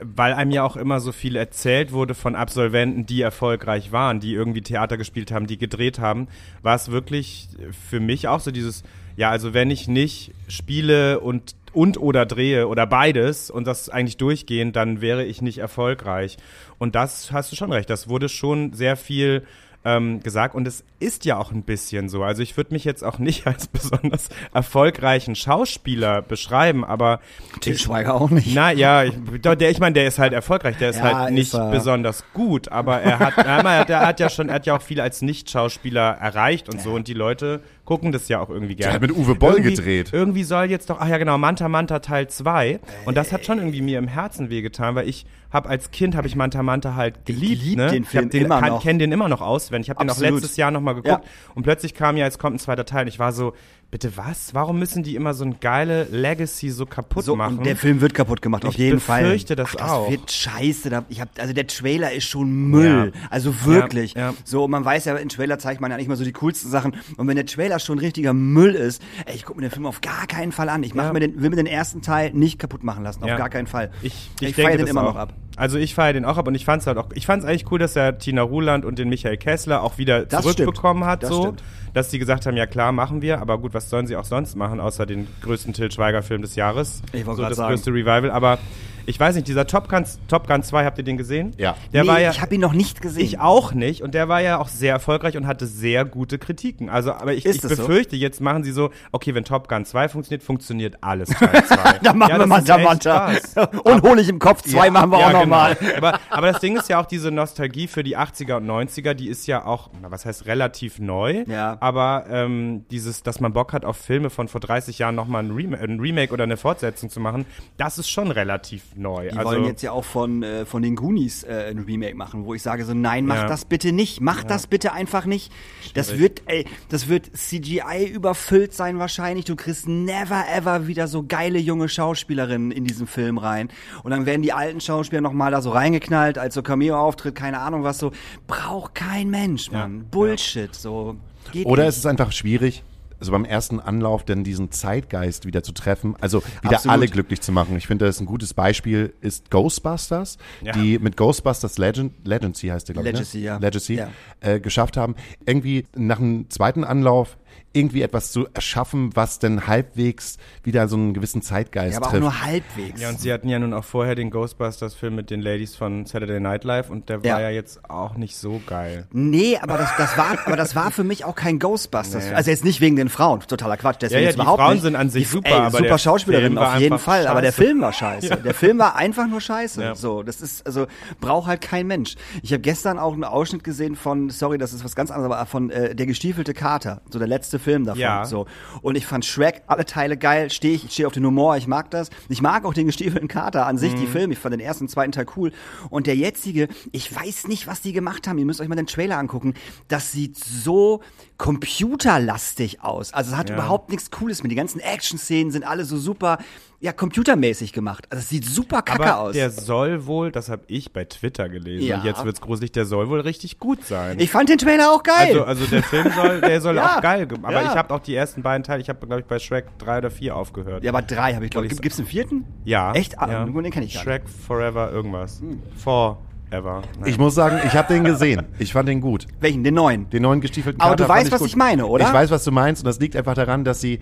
[0.01, 4.33] weil einem ja auch immer so viel erzählt wurde von Absolventen, die erfolgreich waren, die
[4.33, 6.29] irgendwie Theater gespielt haben, die gedreht haben,
[6.63, 7.49] war es wirklich
[7.89, 8.85] für mich auch so dieses,
[9.17, 14.19] ja, also wenn ich nicht spiele und und oder drehe oder beides und das eigentlich
[14.19, 16.37] durchgehend, dann wäre ich nicht erfolgreich.
[16.79, 17.89] Und das hast du schon recht.
[17.89, 19.43] Das wurde schon sehr viel
[19.85, 22.23] ähm, gesagt und es ist ja auch ein bisschen so.
[22.23, 27.21] Also ich würde mich jetzt auch nicht als besonders erfolgreichen Schauspieler beschreiben, aber
[27.61, 28.55] Til Schweiger auch nicht.
[28.55, 31.35] na ja, ich, der, ich meine, der ist halt erfolgreich, der ist Ja, halt ist
[31.35, 31.71] nicht er.
[31.71, 34.83] besonders gut, aber er hat, er hat, er hat ja schon, er hat ja auch
[34.83, 37.61] viel als Nicht-Schauspieler erreicht und so und die Leute
[37.93, 38.95] gucken das ja auch irgendwie gerne.
[38.95, 40.11] hat mit Uwe Boll irgendwie, gedreht.
[40.15, 43.59] Irgendwie soll jetzt doch, ach ja genau, Manta Manta Teil 2 und das hat schon
[43.59, 47.27] irgendwie mir im Herzen wehgetan, weil ich habe als Kind habe ich Manta Manta halt
[47.27, 47.89] geliebt, lieb ne?
[47.89, 48.83] den ich Film den, immer kann, noch.
[48.83, 49.87] kenne den immer noch auswendig.
[49.89, 51.31] Ich habe den auch letztes Jahr nochmal geguckt Ja.
[51.55, 53.53] und plötzlich kam ja, jetzt kommt ein zweiter Teil und ich war so,
[53.93, 54.53] bitte was?
[54.55, 57.63] Warum müssen die immer so eine geile Legacy so kaputt So, machen?
[57.63, 59.23] der Film wird kaputt gemacht, auf Ich jeden Fall.
[59.23, 60.11] befürchte das Ach, das auch.
[60.11, 61.05] wird scheiße.
[61.11, 63.13] Ich hab, also der Trailer ist schon Müll.
[63.15, 63.21] Ja.
[63.31, 64.15] Also wirklich.
[64.15, 64.35] Ja, ja.
[64.45, 66.71] So, und man weiß ja, in Trailer zeigt man ja nicht mal so die coolsten
[66.71, 66.97] Sachen.
[67.19, 70.01] Und wenn der Trailer schon richtiger Müll ist, ey, ich gucke mir den Film auf
[70.01, 70.83] gar keinen Fall an.
[70.83, 73.23] Ich mach mir den, will mir den ersten Teil nicht kaputt machen lassen.
[73.23, 73.91] Auf gar keinen Fall.
[74.03, 75.13] Ich, ich, ich, feiere den das immer auch.
[75.15, 75.35] noch ab.
[75.55, 77.79] Also ich feiere den auch ab und ich fand's halt auch, ich fand's eigentlich cool,
[77.79, 81.11] dass er Tina Ruland und den Michael Kessler auch wieder Das zurückbekommen stimmt.
[81.13, 81.43] hat, Das so.
[81.43, 81.63] stimmt.
[81.93, 84.57] Dass die gesagt haben, ja klar, machen wir, aber gut, was sollen sie auch sonst
[84.57, 87.03] machen, außer den größten Till Schweiger-Film des Jahres.
[87.13, 87.75] Ich wollte so das sagen.
[87.75, 88.59] größte Revival, aber
[89.07, 91.53] Ich weiß nicht, dieser Top Gun, Top Gun 2, habt ihr den gesehen?
[91.59, 91.77] Ja.
[91.93, 93.23] Der nee, war ja, ich habe ihn noch nicht gesehen.
[93.23, 94.03] ich auch nicht.
[94.03, 96.89] Und der war ja auch sehr erfolgreich und hatte sehr gute Kritiken.
[96.89, 97.77] Also, aber ich, ich das so?
[97.77, 101.99] befürchte, jetzt machen sie so, okay, wenn Top Gun 2 funktioniert, funktioniert alles Teil 2.
[102.03, 103.33] da machen Ja, wir mal Samantha.
[103.85, 105.41] Und hole ich im Kopf zwei machen wir auch genau.
[105.41, 105.77] nochmal.
[105.97, 109.29] Aber, aber das Ding ist ja auch diese Nostalgie für die 80er und 90er, die
[109.29, 111.45] ist ja auch, na, was heißt relativ neu.
[111.47, 111.77] Ja.
[111.81, 115.51] Aber ähm, dieses, dass man Bock hat, auf Filme von vor 30 Jahren nochmal ein,
[115.51, 119.29] Rem ein Remake oder eine Fortsetzung zu machen, das ist schon relativ neu.
[119.31, 122.45] Die also, wollen jetzt ja auch von, äh, von den Goonies äh, ein Remake machen,
[122.45, 123.47] wo ich sage so, nein, mach Ja.
[123.47, 125.53] das bitte nicht, mach das bitte einfach nicht.
[125.95, 129.45] Das wird, ey, das wird CGI überfüllt sein wahrscheinlich.
[129.45, 133.69] Du kriegst never ever wieder so geile junge Schauspielerinnen in diesen Film rein.
[134.03, 137.83] Und dann werden die alten Schauspieler nochmal da so reingeknallt, als so Cameo-Auftritt, keine Ahnung
[137.85, 138.13] was so.
[138.47, 140.07] Braucht kein Mensch, Mann.
[140.11, 141.17] Bullshit, so.
[141.53, 141.91] Geht Oder nicht.
[141.91, 142.85] ist es einfach schwierig,
[143.23, 146.93] so beim ersten Anlauf dann diesen Zeitgeist wieder zu treffen, also wieder Absolut.
[146.93, 147.77] alle glücklich zu machen.
[147.77, 150.73] Ich finde, das ist ein gutes Beispiel ist Ghostbusters, Ja.
[150.73, 153.15] die mit Ghostbusters Legend, Legacy heißt der, glaube ich.
[153.15, 153.45] Legacy, ne?
[153.45, 153.57] ja.
[153.59, 154.09] Legacy, Ja.
[154.41, 155.15] Äh, geschafft haben,
[155.47, 157.37] irgendwie nach einem zweiten Anlauf
[157.73, 162.11] irgendwie etwas zu erschaffen, was dann halbwegs wieder so einen gewissen Zeitgeist ja, aber auch
[162.11, 162.23] trifft.
[162.23, 163.01] nur halbwegs.
[163.01, 166.41] ja, und sie hatten ja nun auch vorher den Ghostbusters-Film mit den Ladies von Saturday
[166.41, 167.35] Night Live und der Ja.
[167.35, 169.07] war ja jetzt auch nicht so geil.
[169.13, 172.33] Nee, aber das, das war, aber das war für mich auch kein Ghostbusters.
[172.33, 173.97] Also jetzt nicht wegen den Frauen, totaler Quatsch.
[174.01, 174.83] Deswegen Ja, ja, jetzt die überhaupt Frauen nicht.
[174.83, 177.27] sind an sich Die- super, ey, aber super Schauspielerinnen auf jeden Fall.
[177.27, 177.63] Aber der scheiße.
[177.63, 178.37] Film war scheiße.
[178.45, 179.83] Der Film war einfach nur scheiße.
[179.83, 179.95] Ja.
[179.95, 180.87] So, das ist also
[181.21, 182.17] braucht halt kein Mensch.
[182.43, 185.47] Ich habe gestern auch einen Ausschnitt gesehen von, sorry, das ist was ganz anderes, aber
[185.47, 188.01] von äh, der gestiefelte Kater, so der letzte Film davon.
[188.01, 188.25] Ja.
[188.27, 188.47] So
[188.83, 190.51] und ich fand Shrek alle Teile geil.
[190.51, 192.11] Stehe ich, ich stehe auf den Humor, ich mag das.
[192.29, 194.09] Ich mag auch den gestiefelten Kater an sich, die Mhm.
[194.13, 194.33] Filme.
[194.35, 195.53] Ich fand den ersten und zweiten Teil cool.
[195.89, 198.37] Und der jetzige, ich weiß nicht, was die gemacht haben.
[198.39, 199.55] Ihr müsst euch mal den Trailer angucken.
[199.89, 201.01] Das sieht so
[201.39, 203.13] computerlastig aus.
[203.13, 203.57] Also es hat Ja.
[203.57, 204.51] überhaupt nichts Cooles mehr.
[204.51, 206.39] Die ganzen Action-Szenen sind alle so super,
[206.85, 208.07] ja, computermäßig gemacht.
[208.11, 209.33] Also es sieht super kacke Aber aus.
[209.35, 211.99] der soll wohl, das habe ich bei Twitter gelesen, Ja.
[211.99, 214.19] und jetzt wird's gruselig, der soll wohl richtig gut sein.
[214.19, 215.29] ich fand den Trailer auch geil.
[215.29, 217.27] Also, also der Film soll, der soll Ja, auch geil.
[217.29, 217.63] ge- Aber ja.
[217.71, 220.11] ich habe auch die ersten beiden Teile, ich habe, glaube ich, bei Shrek drei oder
[220.11, 220.83] vier aufgehört.
[220.83, 221.73] ja, aber drei habe ich, glaube ich.
[221.73, 222.45] ich- Gibt's einen vierten?
[222.65, 222.93] Ja.
[222.95, 223.17] Echt?
[223.21, 223.45] Ah, ja.
[223.45, 223.99] den kenn ich gar nicht.
[224.01, 225.41] Shrek Forever irgendwas.
[225.77, 226.83] Forever.
[226.99, 227.09] Nein.
[227.09, 228.43] Ich muss sagen, ich habe den gesehen.
[228.59, 229.27] Ich fand den gut.
[229.41, 229.63] Welchen?
[229.65, 230.11] Den neuen?
[230.11, 231.49] Den neuen gestiefelten Aber Kater du fand weißt, was gut.
[231.49, 232.07] ich meine, oder?
[232.07, 234.01] Ich weiß, was du meinst und das liegt einfach daran, dass sie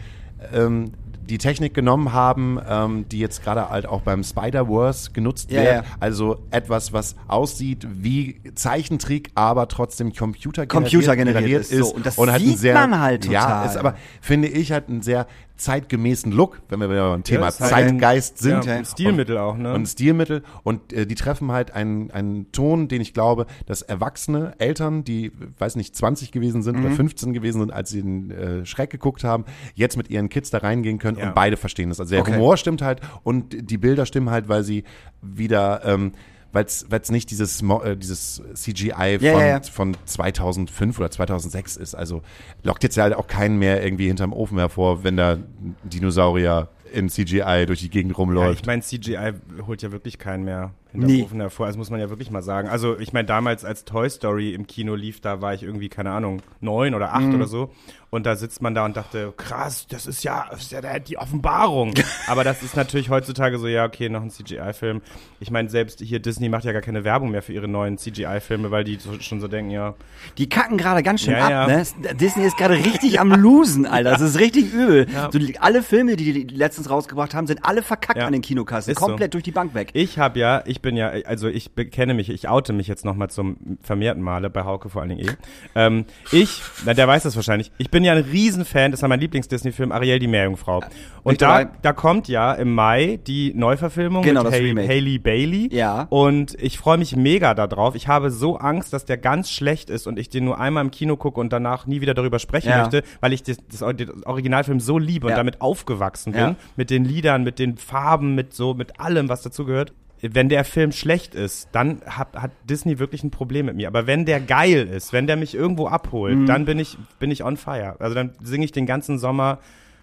[0.54, 0.92] ähm,
[1.30, 5.74] die Technik genommen haben, ähm, die jetzt gerade halt auch beim Spider-Verse genutzt Ja, wird.
[5.76, 5.82] ja.
[6.00, 11.94] Also etwas, was aussieht wie Zeichentrick, aber trotzdem Computer Computergeneriert ist, so.
[11.94, 13.66] Und das halt sieht man halt Ja, total.
[13.66, 15.26] ist aber, finde ich, halt einen sehr
[15.60, 18.64] zeitgemäßen Look, wenn wir wieder beim Thema ist halt Zeitgeist sind.
[18.64, 19.72] ja, ein Stilmittel auch, ne?
[19.74, 24.54] Und Stilmittel und äh, die treffen halt einen, einen Ton, den ich glaube, dass erwachsene
[24.58, 26.86] Eltern, die, weiß nicht, 20 gewesen sind Mhm.
[26.86, 29.44] oder 15 gewesen sind, als sie den äh, Schreck geguckt haben,
[29.74, 31.28] jetzt mit ihren Kids da reingehen können Ja.
[31.28, 32.00] und beide verstehen das.
[32.00, 32.34] Also der Okay.
[32.34, 34.84] Humor stimmt halt und die Bilder stimmen halt, weil sie
[35.22, 36.12] wieder, ähm,
[36.52, 39.60] weil es nicht dieses, äh, dieses CGI Ja, von, ja, ja.
[39.62, 41.94] von 2005 oder 2006 ist.
[41.94, 42.22] Also
[42.62, 46.68] lockt jetzt ja halt auch keinen mehr irgendwie hinterm Ofen hervor, wenn da ein Dinosaurier
[46.92, 48.60] in CGI durch die Gegend ja, rumläuft.
[48.60, 49.32] ich meine, CGI
[49.66, 51.26] holt ja wirklich keinen mehr hinter Nee.
[51.32, 51.66] hervor.
[51.66, 52.68] Das muss man ja wirklich mal sagen.
[52.68, 56.10] Also ich meine, damals als Toy Story im Kino lief, da war ich irgendwie, keine
[56.10, 57.34] Ahnung, neun oder acht Mhm.
[57.36, 57.70] oder so.
[58.12, 61.16] Und da sitzt man da und dachte, krass, das ist ja, das ist ja die
[61.16, 61.94] Offenbarung.
[62.26, 65.00] Aber das ist natürlich heutzutage so, ja, okay, noch ein CGI-Film.
[65.38, 68.72] Ich meine, selbst hier Disney macht ja gar keine Werbung mehr für ihre neuen CGI-Filme,
[68.72, 69.94] weil die so, schon so denken, ja,
[70.38, 71.66] Die kacken gerade ganz schön Ja, ab, ja.
[71.68, 71.84] ne?
[72.14, 74.10] Disney ist gerade richtig am Losen, Alter.
[74.10, 75.06] Das ist richtig übel.
[75.32, 78.26] So, die, alle Filme, die die letztens rausgebracht haben, sind alle verkackt Ja.
[78.26, 78.90] an den Kinokassen.
[78.90, 79.06] Ist so.
[79.06, 79.90] Komplett durch die Bank weg.
[79.92, 83.30] Ich habe ja, ich bin ja, also ich bekenne mich, ich oute mich jetzt nochmal
[83.30, 85.32] zum vermehrten Male, bei Hauke vor allen Dingen eh.
[85.74, 89.20] Ähm, ich, na, der weiß das wahrscheinlich, ich bin ja ein Riesenfan, das war mein
[89.20, 90.82] Lieblings-Disney-Film, Ariel die Meerjungfrau.
[91.22, 94.88] Und da, da kommt ja im Mai die Neuverfilmung Genau, mit Remake.
[94.88, 95.68] Hailey Bailey.
[95.72, 96.06] Ja.
[96.10, 97.94] Und ich freue mich mega darauf.
[97.94, 100.90] Ich habe so Angst, dass der ganz schlecht ist und ich den nur einmal im
[100.90, 102.78] Kino gucke und danach nie wieder darüber sprechen Ja.
[102.80, 105.36] möchte, weil ich das, das, das Originalfilm so liebe und Ja.
[105.36, 106.56] damit aufgewachsen bin.
[106.76, 109.92] Mit den Liedern, mit den Farben, mit so, mit allem, was dazugehört.
[110.22, 113.88] Wenn der Film schlecht ist, dann hat, hat Disney wirklich ein Problem mit mir.
[113.88, 116.46] Aber wenn der geil ist, wenn der mich irgendwo abholt, Mhm.
[116.46, 117.96] dann bin ich, bin ich on fire.
[118.00, 119.58] Also dann singe ich den ganzen Sommer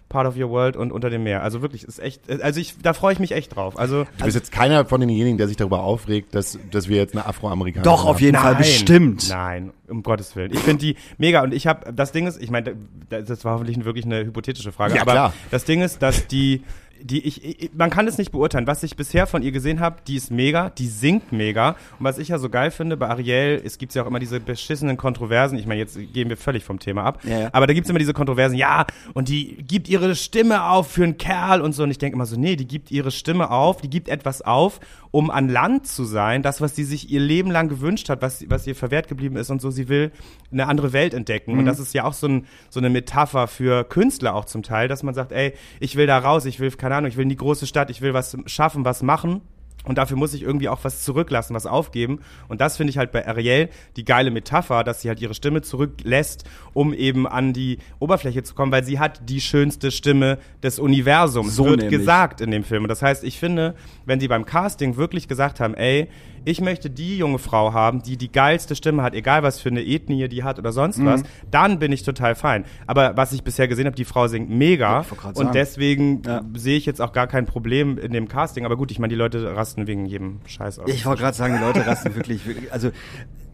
[0.08, 1.42] Part of Your World und Unter dem Meer.
[1.42, 3.78] Also wirklich, ist echt, also ich, da freue ich mich echt drauf.
[3.78, 7.14] Also Du bist jetzt keiner von denjenigen, der sich darüber aufregt, dass, dass wir jetzt
[7.14, 8.24] eine Afroamerikanerin Doch, auf haben.
[8.24, 9.28] jeden Fall, Nein, bestimmt.
[9.28, 10.50] Nein, um Gottes Willen.
[10.54, 12.74] Ich finde die mega und ich habe, das Ding ist, ich meine,
[13.10, 15.34] das war hoffentlich wirklich eine hypothetische Frage, Ja, aber klar.
[15.50, 16.62] das Ding ist, dass die,
[17.02, 18.66] die ich, ich, man kann es nicht beurteilen.
[18.66, 21.70] Was ich bisher von ihr gesehen habe, die ist mega, die singt mega.
[21.98, 24.40] Und was ich ja so geil finde bei Ariel, es gibt ja auch immer diese
[24.40, 25.58] beschissenen Kontroversen.
[25.58, 27.20] Ich meine, jetzt gehen wir völlig vom Thema ab.
[27.24, 27.48] Ja, ja.
[27.52, 31.18] Aber da gibt's immer diese Kontroversen, ja, und die gibt ihre Stimme auf für einen
[31.18, 31.82] Kerl und so.
[31.82, 34.80] Und ich denke immer so, nee, die gibt ihre Stimme auf, die gibt etwas auf,
[35.10, 38.44] um an Land zu sein, das, was sie sich ihr Leben lang gewünscht hat, was,
[38.48, 40.12] was ihr verwehrt geblieben ist und so, sie will
[40.52, 41.52] eine andere Welt entdecken.
[41.52, 41.60] Mhm.
[41.60, 44.88] Und das ist ja auch so, ein, so eine Metapher für Künstler auch zum Teil,
[44.88, 47.28] dass man sagt, ey, ich will da raus, ich will, keine Ahnung, ich will in
[47.28, 49.40] die große Stadt, ich will was schaffen, was machen.
[49.84, 52.18] Und dafür muss ich irgendwie auch was zurücklassen, was aufgeben.
[52.48, 55.62] Und das finde ich halt bei Ariel die geile Metapher, dass sie halt ihre Stimme
[55.62, 60.78] zurücklässt, um eben an die Oberfläche zu kommen, weil sie hat die schönste Stimme des
[60.78, 61.98] Universums, So wird nämlich.
[62.00, 62.82] gesagt in dem Film.
[62.82, 66.08] Und das heißt, ich finde, wenn sie beim Casting wirklich gesagt haben, ey,
[66.44, 69.82] ich möchte die junge Frau haben, die die geilste Stimme hat, egal was für eine
[69.84, 71.06] Ethnie die hat oder sonst Mhm.
[71.06, 72.64] was, dann bin ich total fein.
[72.86, 75.52] Aber was ich bisher gesehen habe, die Frau singt mega ich wollte grad und sagen.
[75.52, 76.42] deswegen Ja.
[76.54, 78.64] sehe ich jetzt auch gar kein Problem in dem Casting.
[78.64, 80.88] Aber gut, ich meine, die Leute rasten wegen jedem Scheiß aus.
[80.90, 82.90] Ich wollte gerade sagen, die Leute rasten wirklich, wirklich also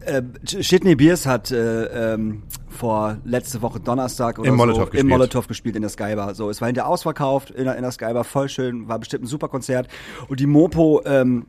[0.05, 4.91] äh, Shitney Beers hat äh, ähm, vor letzte Woche Donnerstag oder Im so Molotow im
[4.91, 5.07] gespielt.
[5.09, 6.35] Molotow gespielt in der Skybar.
[6.35, 9.27] So, es war hinter ausverkauft in der, in der Skybar, voll schön, war bestimmt ein
[9.27, 9.87] super Konzert.
[10.27, 11.47] Und die Mopo ähm,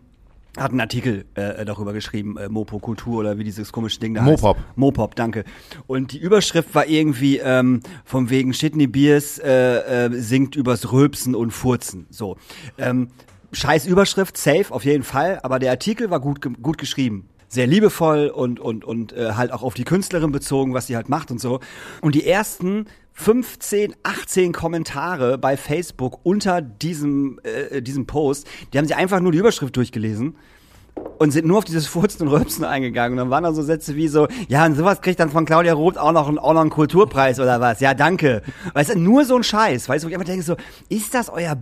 [0.57, 4.23] hat einen Artikel äh, darüber geschrieben, äh, Mopo Kultur oder wie dieses komische Ding da
[4.23, 4.57] Mopop.
[4.57, 4.67] heißt.
[4.77, 5.45] Mopop, danke.
[5.87, 11.35] Und die Überschrift war irgendwie ähm, vom wegen Shitney Beers äh, äh, singt übers Rülpsen
[11.35, 12.07] und Furzen.
[12.11, 12.37] So.
[12.79, 13.09] Ähm,
[13.53, 17.29] scheiß Überschrift, safe, auf jeden Fall, aber der Artikel war gut, gut geschrieben.
[17.49, 21.09] Sehr liebevoll und, und, und äh, halt auch auf die Künstlerin bezogen, was sie halt
[21.09, 21.61] macht und so.
[22.01, 22.87] Und die ersten
[23.19, 29.33] 15, 18 Kommentare bei Facebook unter diesem, äh, diesem Post, die haben sie einfach nur
[29.33, 30.37] die Überschrift durchgelesen
[31.19, 33.13] und sind nur auf dieses Furzen und Rülpsen eingegangen.
[33.13, 35.73] Und dann waren da so Sätze wie so, ja, und sowas kriegt dann von Claudia
[35.73, 37.81] Roth auch noch, einen- auch noch einen Kulturpreis oder was.
[37.81, 38.43] Ja, danke.
[38.75, 39.89] Weißt du, nur so ein Scheiß.
[39.89, 40.57] Weißt du, wo ich einfach denke so,
[40.91, 41.57] ist das euer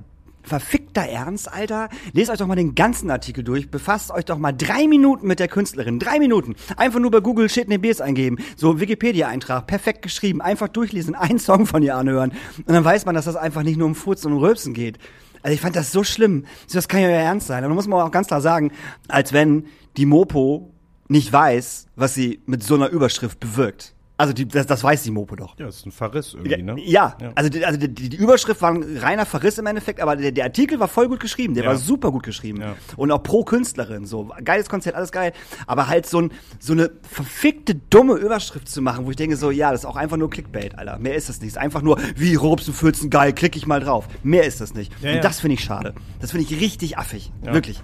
[0.44, 1.88] verfickter Ernst, Alter?
[2.12, 5.40] Lest euch doch mal den ganzen Artikel durch, befasst euch doch mal drei Minuten mit
[5.40, 5.98] der Künstlerin.
[5.98, 6.54] Drei Minuten.
[6.76, 8.38] Einfach nur bei Google Shitney Beers eingeben.
[8.56, 10.40] So Wikipedia-Eintrag, perfekt geschrieben.
[10.40, 12.32] Einfach durchlesen, einen Song von ihr anhören.
[12.58, 14.98] Und dann weiß man, dass das einfach nicht nur um Furzen und Rülpsen geht.
[15.42, 16.46] Also ich fand das so schlimm.
[16.72, 17.64] Das kann ja euer Ernst sein.
[17.64, 18.72] Aber da muss man auch ganz klar sagen,
[19.08, 20.70] als wenn die Mopo
[21.08, 23.94] nicht weiß, was sie mit so einer Überschrift bewirkt.
[24.16, 25.58] Also die, das, das weiß die Mopo doch.
[25.58, 26.76] ja, das ist ein Verriss irgendwie, ne?
[26.78, 27.32] Ja, Ja.
[27.34, 30.44] also, die, also die, die Überschrift war ein reiner Verriss im Endeffekt, aber der, der
[30.44, 31.70] Artikel war voll gut geschrieben, der Ja.
[31.70, 32.60] war super gut geschrieben.
[32.60, 32.76] Ja.
[32.96, 35.32] Und auch pro Künstlerin, so geiles Konzert, alles geil.
[35.66, 39.50] Aber halt so, ein, so eine verfickte dumme Überschrift zu machen, wo ich denke so,
[39.50, 40.96] ja, das ist auch einfach nur Clickbait, Alter.
[41.00, 41.48] Mehr ist das nicht.
[41.50, 44.06] Es ist einfach nur, wie Robson Fürzen, geil, klicke ich mal drauf.
[44.22, 44.92] Mehr ist das nicht.
[45.02, 45.22] Ja, Und ja.
[45.22, 45.92] das finde ich schade.
[46.20, 47.32] Das finde ich richtig affig.
[47.44, 47.52] Ja.
[47.52, 47.80] Wirklich.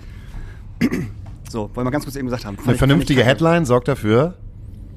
[1.48, 2.56] So, wollen wir ganz kurz eben gesagt haben.
[2.64, 3.24] Eine vernünftige.
[3.24, 4.34] Headline sorgt dafür,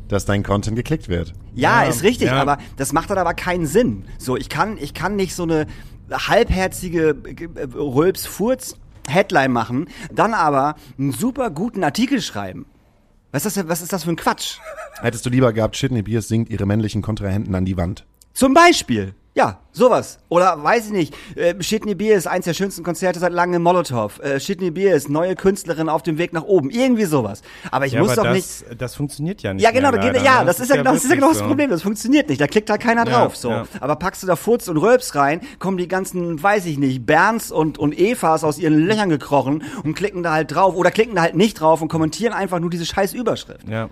[0.08, 1.34] dass dein Content geklickt wird.
[1.54, 2.42] Ja, Ja, ist richtig, ja.
[2.42, 4.06] aber das macht dann aber keinen Sinn.
[4.18, 5.68] So, ich kann, ich kann nicht so eine
[6.12, 12.66] halbherzige äh, Rülps-Furz-Headline machen, dann aber einen super guten Artikel schreiben.
[13.32, 14.60] Was ist das, was ist das für ein Quatsch?
[15.02, 18.06] Hättest du lieber gehabt, Shitney Beers singt ihre männlichen Kontrahenten an die Wand.
[18.34, 19.16] Zum Beispiel.
[19.36, 20.20] Ja, sowas.
[20.30, 23.64] Oder weiß ich nicht, äh, Shitney Beer ist eins der schönsten Konzerte seit langem im
[23.64, 24.20] Molotow.
[24.20, 26.70] Äh, Shitney Beer ist neue Künstlerin auf dem Weg nach oben.
[26.70, 27.42] Irgendwie sowas.
[27.72, 28.80] Aber ich Ja, muss aber doch das, nicht.
[28.82, 29.64] das funktioniert ja nicht.
[29.64, 30.46] Ja, genau, mehr, da leider, ja, ne?
[30.46, 31.46] das, ist ja, genau, das ist ja genau das so.
[31.46, 31.72] Problem.
[31.72, 32.42] Das funktioniert nicht.
[32.42, 33.36] Da klickt halt keiner Ja, drauf.
[33.36, 33.50] So.
[33.50, 33.66] ja.
[33.80, 37.52] Aber packst du da Furz und Rölps rein, kommen die ganzen, weiß ich nicht, Berns
[37.52, 41.24] und, und Evas aus ihren Löchern gekrochen und klicken da halt drauf oder klicken da
[41.24, 43.68] halt nicht drauf und kommentieren einfach nur diese scheiß Überschrift.
[43.68, 43.90] Ja.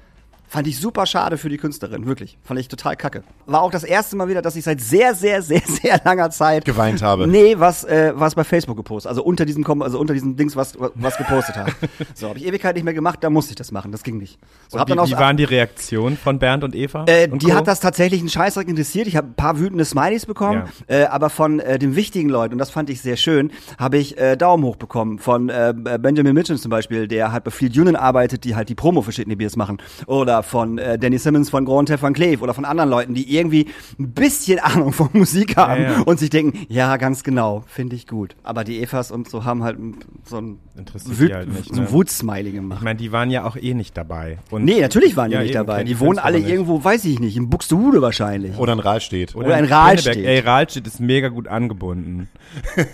[0.51, 2.37] Fand ich super schade für die Künstlerin, wirklich.
[2.43, 3.23] Fand ich total kacke.
[3.45, 6.65] War auch das erste Mal wieder, dass ich seit sehr, sehr, sehr, sehr langer Zeit
[6.65, 7.25] Geweint habe.
[7.25, 9.11] Nee, was, äh, was bei Facebook gepostet.
[9.11, 11.71] Also unter diesem, Kom also unter diesem Dings, was, was gepostet hat.
[12.15, 13.91] So, habe ich Ewigkeit nicht mehr gemacht, da musste ich das machen.
[13.93, 14.37] Das ging nicht.
[14.67, 17.05] So, hab Wie, dann auch wie waren die Reaktionen von Bernd und Eva?
[17.07, 17.53] äh, und die Co.?
[17.53, 19.07] hat das tatsächlich einen Scheißdreck interessiert.
[19.07, 22.57] Ich habe ein paar wütende Smileys bekommen, äh, aber von äh, den wichtigen Leuten, und
[22.57, 25.19] das fand ich sehr schön, habe ich äh, Daumen hoch bekommen.
[25.19, 28.75] Von äh, Benjamin Mitchell zum Beispiel, der halt bei Field Union arbeitet, die halt die
[28.75, 29.77] Promo für Shitney Beers machen.
[30.07, 33.67] Oder von äh, Danny Simmons von Grand Van Cleef oder von anderen Leuten, die irgendwie
[33.99, 36.01] ein bisschen Ahnung von Musik haben Ja, ja.
[36.01, 38.35] und sich denken, ja, ganz genau, finde ich gut.
[38.43, 39.77] Aber die Evas und so haben halt
[40.25, 41.91] so ein, die halt nicht, so ein ne?
[41.91, 42.79] Wutsmiley gemacht.
[42.79, 44.37] Ich meine, die waren ja auch eh nicht dabei.
[44.49, 45.83] Und Nee, natürlich waren die Ja, nicht eben, dabei.
[45.83, 48.57] Die wohnen alle irgendwo, weiß ich nicht, in Buxtehude wahrscheinlich.
[48.57, 49.35] Oder ein Rahlstedt.
[49.35, 50.17] Oder ein in Rahlstedt.
[50.17, 52.29] Ey, Rahlstedt ist mega gut angebunden.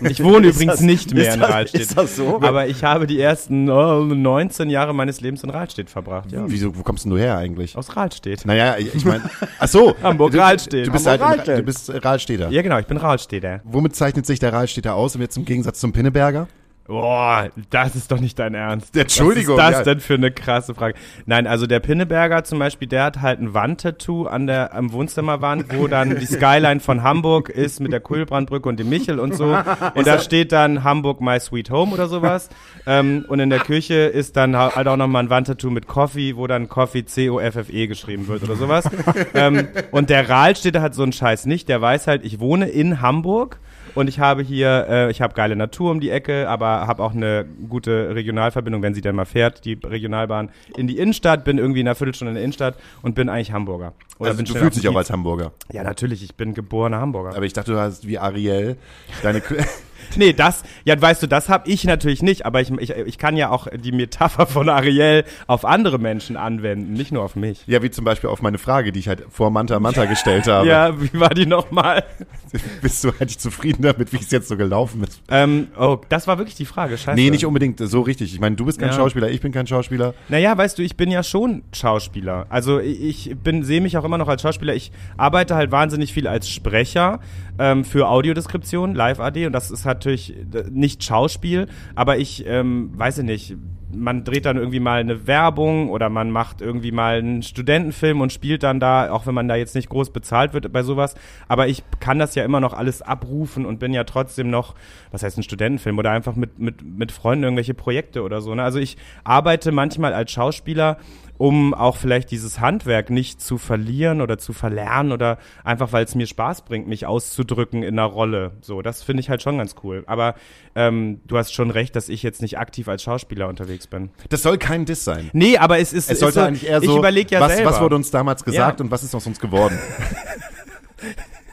[0.00, 1.80] Ich wohne übrigens das- nicht mehr in das- Rahlstedt.
[1.80, 2.40] ist das so?
[2.42, 6.30] Aber ich habe die ersten oh, 19 Jahre meines Lebens in Rahlstedt verbracht.
[6.32, 6.44] Ja.
[6.46, 7.76] Wieso, wo kommst denn du her eigentlich?
[7.76, 8.44] Aus Rahlstedt.
[8.44, 9.22] Naja, ich meine,
[9.58, 9.94] ach so.
[10.02, 10.86] Hamburg, Rahlstedt.
[10.86, 11.58] Du bist Hamburg, halt, Rahlstedt.
[11.58, 12.50] du bist Rahlstädter.
[12.50, 13.60] Ja, genau, ich bin Rahlstädter.
[13.64, 16.48] Womit zeichnet sich der Rahlstädter aus, jetzt im Gegensatz zum Pinneberger?
[16.88, 18.96] Boah, das ist doch nicht dein Ernst.
[18.96, 19.92] Entschuldigung, Was ist das ja.
[19.92, 20.94] denn für eine krasse Frage?
[21.26, 25.66] Nein, also der Pinneberger zum Beispiel, der hat halt ein Wandtattoo an der am Wohnzimmerwand,
[25.76, 29.54] wo dann die Skyline von Hamburg ist mit der Kulbrandbrücke und dem Michel und so.
[29.94, 32.48] Und da steht dann Hamburg My Sweet Home oder sowas.
[32.86, 36.46] ähm, und in der Küche ist dann halt auch nochmal ein Wandtattoo mit Coffee, wo
[36.46, 38.88] dann Coffee C-O-F-F-E geschrieben wird oder sowas.
[39.34, 41.68] ähm, und der Rahl steht da halt so ein Scheiß nicht.
[41.68, 43.60] Der weiß halt, ich wohne in Hamburg.
[43.98, 47.16] Und ich habe hier, äh, ich habe geile Natur um die Ecke, aber habe auch
[47.16, 51.80] eine gute Regionalverbindung, wenn sie denn mal fährt, die Regionalbahn in die Innenstadt, bin irgendwie
[51.80, 53.94] in einer Viertelstunde in der Innenstadt und bin eigentlich Hamburger.
[54.20, 55.10] Oder Also bin du fühlst dich auch als.
[55.10, 55.50] Hamburger.
[55.72, 57.34] Ja, natürlich, ich bin geborener Hamburger.
[57.34, 58.76] Aber ich dachte, du hast wie Ariel
[59.24, 59.42] deine.
[60.16, 63.36] Nee, das, ja, weißt du, das habe ich natürlich nicht, aber ich, ich, ich kann
[63.36, 67.62] ja auch die Metapher von Ariel auf andere Menschen anwenden, nicht nur auf mich.
[67.66, 70.66] ja, wie zum Beispiel auf meine Frage, die ich halt vor Manta Manta gestellt habe.
[70.66, 72.04] Ja, wie war die nochmal?
[72.82, 75.20] Bist du eigentlich zufrieden damit, wie es jetzt so gelaufen ist?
[75.30, 77.14] Ähm, oh, das war wirklich die Frage, scheiße.
[77.20, 78.32] Nee, nicht unbedingt so richtig.
[78.32, 78.94] Ich meine, du bist kein Ja.
[78.96, 80.14] Schauspieler, ich bin kein Schauspieler.
[80.28, 82.46] Naja, weißt du, ich bin ja schon Schauspieler.
[82.48, 84.74] Also ich bin sehe mich auch immer noch als Schauspieler.
[84.74, 87.20] Ich arbeite halt wahnsinnig viel als Sprecher
[87.58, 93.18] ähm, für Audiodeskription, Live-AD und das ist natürlich äh, nicht Schauspiel, aber ich ähm, weiß
[93.18, 93.56] ich nicht.
[93.90, 98.32] Man dreht dann irgendwie mal eine Werbung oder man macht irgendwie mal einen Studentenfilm und
[98.34, 101.14] spielt dann da, auch wenn man da jetzt nicht groß bezahlt wird bei sowas.
[101.48, 104.74] Aber ich kann das ja immer noch alles abrufen und bin ja trotzdem noch,
[105.10, 108.54] was heißt ein Studentenfilm oder einfach mit, mit, mit Freunden irgendwelche Projekte oder so.
[108.54, 108.62] Ne?
[108.62, 110.98] Also ich arbeite manchmal als Schauspieler,
[111.38, 116.16] um auch vielleicht dieses Handwerk nicht zu verlieren oder zu verlernen oder einfach, weil es
[116.16, 118.52] mir Spaß bringt, mich auszudrücken in einer Rolle.
[118.60, 120.02] So, das finde ich halt schon ganz cool.
[120.08, 120.34] Aber
[120.74, 124.10] ähm, du hast schon recht, dass ich jetzt nicht aktiv als Schauspieler unterwegs bin.
[124.30, 125.30] Das soll kein Diss sein.
[125.32, 127.54] Nee, aber es ist, Es sollte ist so, eigentlich eher ich so, überlege ja was,
[127.54, 127.70] selber.
[127.70, 128.84] was wurde uns damals gesagt Ja.
[128.84, 129.78] und was ist aus uns geworden?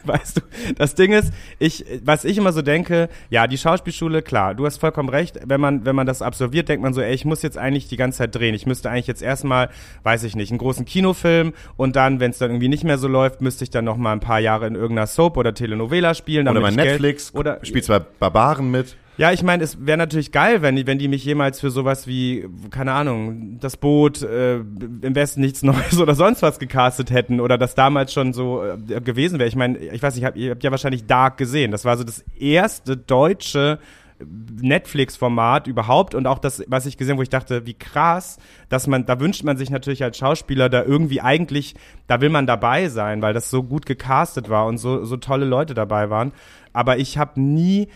[0.15, 0.41] Weißt du,
[0.78, 4.78] das Ding ist, ich, was ich immer so denke, ja, die Schauspielschule, klar, du hast
[4.78, 7.58] vollkommen recht, wenn man, wenn man das absolviert, denkt man so, ey, ich muss jetzt
[7.58, 8.54] eigentlich die ganze Zeit drehen.
[8.54, 9.70] Ich müsste eigentlich jetzt erstmal,
[10.04, 13.08] weiß ich nicht, einen großen Kinofilm und dann, wenn es dann irgendwie nicht mehr so
[13.08, 16.48] läuft, müsste ich dann noch mal ein paar Jahre in irgendeiner Soap oder Telenovela spielen.
[16.48, 18.96] Oder bei ich Geld- Netflix, oder spielt zwar Barbaren mit.
[19.17, 22.08] Ja, ich meine, es wäre natürlich geil, wenn die, wenn die mich jemals für sowas
[22.08, 27.39] wie, keine Ahnung, das Boot, äh, im Westen nichts Neues oder sonst was gecastet hätten
[27.39, 29.47] oder das damals schon so äh, gewesen wäre.
[29.47, 31.71] Ich meine, ich weiß nicht, ihr habt, ihr habt ja wahrscheinlich Dark gesehen.
[31.71, 33.80] Das war so das erste deutsche
[34.19, 38.38] Netflix-Format überhaupt und auch das, was ich gesehen, wo ich dachte, wie krass,
[38.69, 41.75] dass man, da wünscht man sich natürlich als Schauspieler da irgendwie eigentlich,
[42.08, 45.45] da will man dabei sein, weil das so gut gecastet war und so, so tolle
[45.45, 46.32] Leute dabei waren.
[46.71, 47.89] Aber ich habe nie,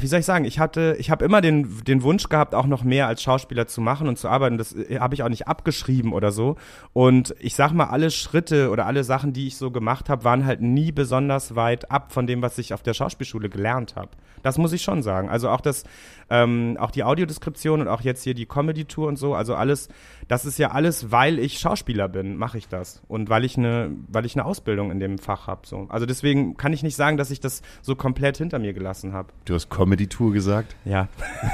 [0.00, 2.84] wie soll ich sagen, ich hatte, ich habe immer den, den Wunsch gehabt, auch noch
[2.84, 4.58] mehr als Schauspieler zu machen und zu arbeiten.
[4.58, 6.56] Das äh, habe ich auch nicht abgeschrieben oder so.
[6.92, 10.44] Und ich sag mal, alle Schritte oder alle Sachen, die ich so gemacht habe, waren
[10.44, 14.10] halt nie besonders weit ab von dem, was ich auf der Schauspielschule gelernt habe.
[14.42, 15.28] Das muss ich schon sagen.
[15.28, 15.84] Also auch das,
[16.30, 19.88] ähm, auch die Audiodeskription und auch jetzt hier die Comedy-Tour und so, also alles,
[20.28, 23.02] das ist ja alles, weil ich Schauspieler bin, mache ich das.
[23.08, 25.66] Und weil ich eine, weil ich eine Ausbildung in dem Fach habe.
[25.66, 25.86] So.
[25.88, 29.28] Also deswegen kann ich nicht sagen, dass ich das so komplett hinter mir gelassen habe.
[29.44, 30.74] Du hast Comedy-Tour gesagt.
[30.84, 31.06] Ja.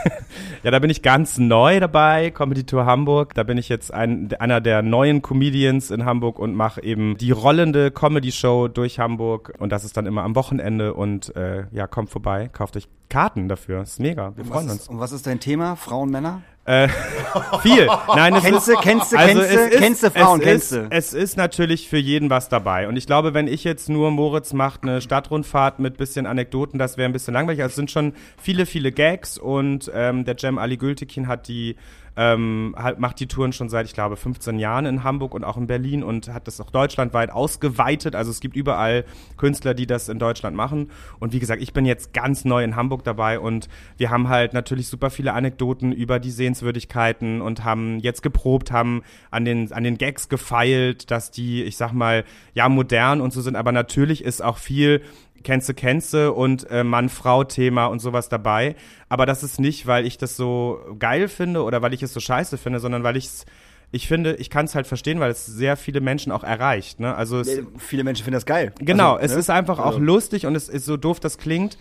[0.63, 3.35] ja, da bin ich ganz neu dabei, Comedy Tour Hamburg.
[3.35, 7.33] Da bin ich jetzt ein, einer der neuen Comedians in Hamburg und mache eben die
[7.33, 9.53] rollende Comedy-Show durch Hamburg.
[9.59, 10.95] Und das ist dann immer am Wochenende.
[10.95, 13.83] Und äh, ja, kommt vorbei, kauft euch Karten dafür.
[13.83, 14.35] Ist mega.
[14.37, 14.83] Wir freuen uns.
[14.83, 15.77] ist, und was ist dein Thema?
[15.77, 16.41] Frauen, Männer?
[16.67, 16.89] Äh,
[17.63, 17.87] viel.
[18.15, 20.41] Nein, es Kennst ist, du, kennst du, also kennst es du, ist, kennst du Frauen,
[20.41, 20.87] es kennst du?
[20.91, 22.89] Es ist natürlich für jeden was dabei.
[22.89, 26.97] Und ich glaube, wenn ich jetzt nur Moritz macht eine Stadtrundfahrt mit bisschen Anekdoten, das
[26.97, 27.63] wäre ein bisschen langweilig.
[27.63, 31.77] Also es sind schon viele, viele Gags und ähm, der Cem Ali Gültekin hat die
[32.17, 35.57] ähm, halt, macht die Touren schon seit, ich glaube, 15 Jahren in Hamburg und auch
[35.57, 38.15] in Berlin und hat das auch deutschlandweit ausgeweitet.
[38.15, 39.05] Also es gibt überall
[39.37, 40.91] Künstler, die das in Deutschland machen.
[41.19, 44.53] Und wie gesagt, ich bin jetzt ganz neu in Hamburg dabei und wir haben halt
[44.53, 49.83] natürlich super viele Anekdoten über die Sehenswürdigkeiten und haben jetzt geprobt, haben an den, an
[49.83, 52.25] den Gags gefeilt, dass die, ich sag mal,
[52.55, 53.57] ja, modern und so sind.
[53.57, 55.03] Aber natürlich ist auch viel
[55.45, 58.75] kennst du, kennst du und äh, Mann-Frau-Thema und sowas dabei.
[59.09, 62.21] Aber das ist nicht, weil ich das so geil finde oder weil ich es so
[62.21, 63.47] scheiße finde, sondern weil ich es,
[63.93, 66.99] ich finde, ich kann es halt verstehen, weil es sehr viele Menschen auch erreicht.
[66.99, 67.15] Ne?
[67.15, 68.73] Also es, Viele Menschen finden das geil.
[68.81, 69.39] Genau, Also, es ne?
[69.39, 71.79] ist einfach auch Also- lustig und es ist so doof, das klingt.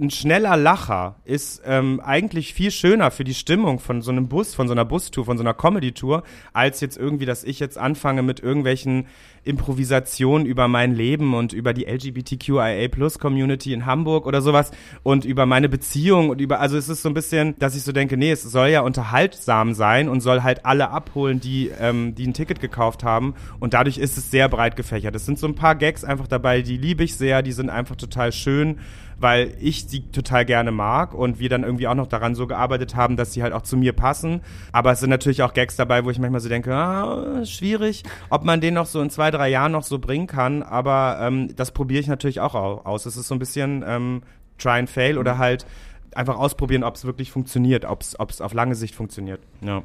[0.00, 4.54] Ein schneller Lacher ist ähm, eigentlich viel schöner für die Stimmung von so einem Bus,
[4.54, 6.22] von so einer Bustour, von so einer Comedy-Tour,
[6.54, 9.06] als jetzt irgendwie, dass ich jetzt anfange mit irgendwelchen
[9.44, 14.70] Improvisationen über mein Leben und über die LGBTQIA-Plus-Community in Hamburg oder sowas
[15.02, 17.92] und über meine Beziehung und über, also es ist so ein bisschen, dass ich so
[17.92, 22.26] denke, nee, es soll ja unterhaltsam sein und soll halt alle abholen, die, ähm, die
[22.26, 25.14] ein Ticket gekauft haben und dadurch ist es sehr breit gefächert.
[25.14, 27.96] Es sind so ein paar Gags einfach dabei, die liebe ich sehr, die sind einfach
[27.96, 28.78] total schön
[29.18, 32.96] weil ich sie total gerne mag und wir dann irgendwie auch noch daran so gearbeitet
[32.96, 34.40] haben, dass sie halt auch zu mir passen.
[34.72, 38.44] Aber es sind natürlich auch Gags dabei, wo ich manchmal so denke, ah, schwierig, ob
[38.44, 40.62] man den noch so in zwei, drei Jahren noch so bringen kann.
[40.62, 43.06] Aber ähm, das probiere ich natürlich auch aus.
[43.06, 44.22] Es ist so ein bisschen ähm,
[44.58, 45.66] Try and Fail oder halt
[46.14, 49.40] einfach ausprobieren, ob es wirklich funktioniert, ob es auf lange Sicht funktioniert.
[49.60, 49.82] Ja.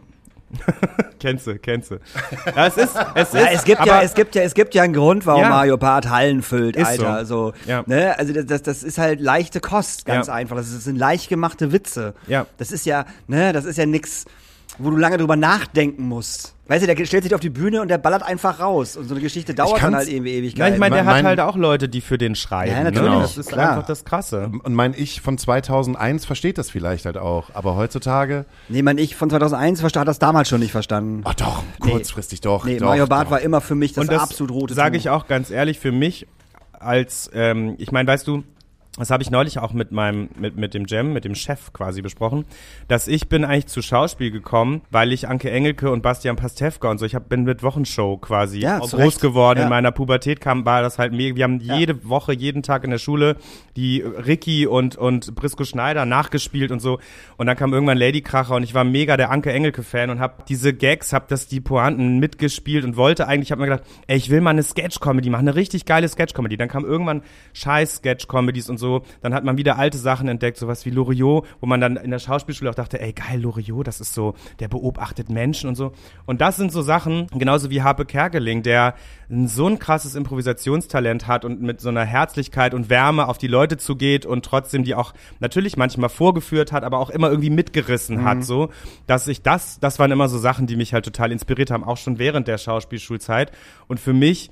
[1.20, 2.00] kennst du, kennst du.
[2.56, 4.84] Ja, es ist, es ja, ist, es gibt ja, es gibt ja, es gibt ja
[4.84, 5.50] einen Grund, warum Ja.
[5.50, 7.04] Mario Barth Hallen füllt, Ist Alter.
[7.26, 7.46] so.
[7.46, 7.84] Also, Ja.
[7.86, 10.56] ne, also das, das, ist halt leichte Kost, ganz einfach.
[10.56, 12.14] Das sind leicht gemachte Witze.
[12.28, 12.46] Ja.
[12.58, 14.26] Das ist ja, ne, das ist ja nix,
[14.78, 16.56] wo du lange drüber nachdenken musst.
[16.70, 18.96] Weißt du, der stellt sich auf die Bühne und der ballert einfach raus.
[18.96, 20.56] Und so eine Geschichte dauert dann halt irgendwie ewig.
[20.58, 22.72] Ja, ich meine, der Mein- hat halt auch Leute, die für den schreiben.
[22.72, 22.92] Ja, ne?
[22.92, 23.72] natürlich, Das ist klar.
[23.72, 24.52] einfach das Krasse.
[24.64, 27.50] Und mein Ich von 2001 versteht das vielleicht halt auch.
[27.56, 31.24] Aber heutzutage, Nee, mein ich von 2001 versta- hat das damals schon nicht verstanden.
[31.26, 32.64] oh doch, kurzfristig doch.
[32.66, 33.32] nee, doch, Mario Barth doch.
[33.32, 35.06] war immer für mich das, Und das absolut rote sage Tuch.
[35.06, 36.28] ich auch ganz ehrlich, für mich
[36.74, 38.44] als, ähm, ich meine, weißt du,
[39.00, 42.02] das habe ich neulich auch mit meinem, mit, mit dem Jam, mit dem Chef quasi
[42.02, 42.46] besprochen,
[42.88, 46.98] dass ich bin eigentlich zu Schauspiel gekommen, weil ich Anke Engelke und Bastian Pastewka und
[47.00, 49.22] so, ich hab, bin mit Wochenshow quasi Ja, groß Recht.
[49.22, 49.60] geworden.
[49.60, 49.64] Ja.
[49.66, 52.92] In meiner Pubertät kam, war das halt mega, wir haben jede Woche, jeden Tag in
[52.92, 53.36] der Schule
[53.76, 57.00] die Ricky und, und Brisco Schneider nachgespielt und so.
[57.38, 60.46] Und dann kam irgendwann Lady Kracher und ich war mega der Anke Engelke-Fan und hab
[60.48, 64.30] diese Gags, hab das die Pointen mitgespielt und wollte eigentlich, hab mir gedacht, ey, ich
[64.30, 66.58] will mal eine Sketch-Comedy machen, eine richtig geile Sketch-Comedy.
[66.58, 67.22] Dann kam irgendwann
[67.54, 68.89] scheiß Sketch-Comedies und so.
[69.22, 72.20] Dann hat man wieder alte Sachen entdeckt, sowas wie Loriot, wo man dann in der
[72.20, 75.92] Schauspielschule auch dachte, ey, geil, Loriot, das ist so, der beobachtet Menschen und so.
[76.26, 78.96] Und das sind so Sachen, genauso wie Harpe Kerkeling, der
[79.46, 83.78] so ein krasses Improvisationstalent hat und mit so einer Herzlichkeit und Wärme auf die Leute
[83.78, 88.44] zugeht und trotzdem die auch natürlich manchmal vorgeführt hat, aber auch immer irgendwie mitgerissen hat,
[88.44, 88.70] so,
[89.08, 91.98] dass ich das, das waren immer so Sachen, die mich halt total inspiriert haben, auch
[91.98, 93.52] schon während der Schauspielschulzeit.
[93.88, 94.50] Und für mich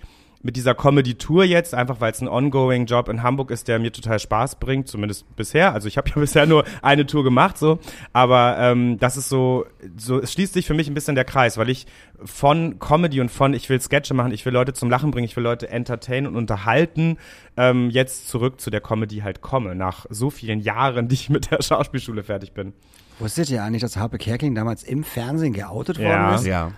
[0.48, 3.92] mit dieser Comedy-Tour jetzt, einfach weil es ein ongoing Job in Hamburg ist, der mir
[3.92, 5.74] total Spaß bringt, zumindest bisher.
[5.74, 7.80] Also ich habe ja bisher nur eine Tour gemacht, so.
[8.14, 9.66] Aber ähm, das ist so,
[9.98, 11.86] so, es schließt sich für mich ein bisschen der Kreis, weil ich
[12.24, 15.36] von Comedy und von, ich will Sketche machen, ich will Leute zum Lachen bringen, ich
[15.36, 17.18] will Leute entertainen und unterhalten,
[17.58, 21.52] ähm, jetzt zurück zu der Comedy halt komme, nach so vielen Jahren, die ich mit
[21.52, 22.72] der Schauspielschule fertig bin.
[23.20, 26.08] Wusstet ihr eigentlich, dass Harpe Kerkeling damals im Fernsehen geoutet Ja.
[26.08, 26.46] worden ist?
[26.46, 26.72] Ja.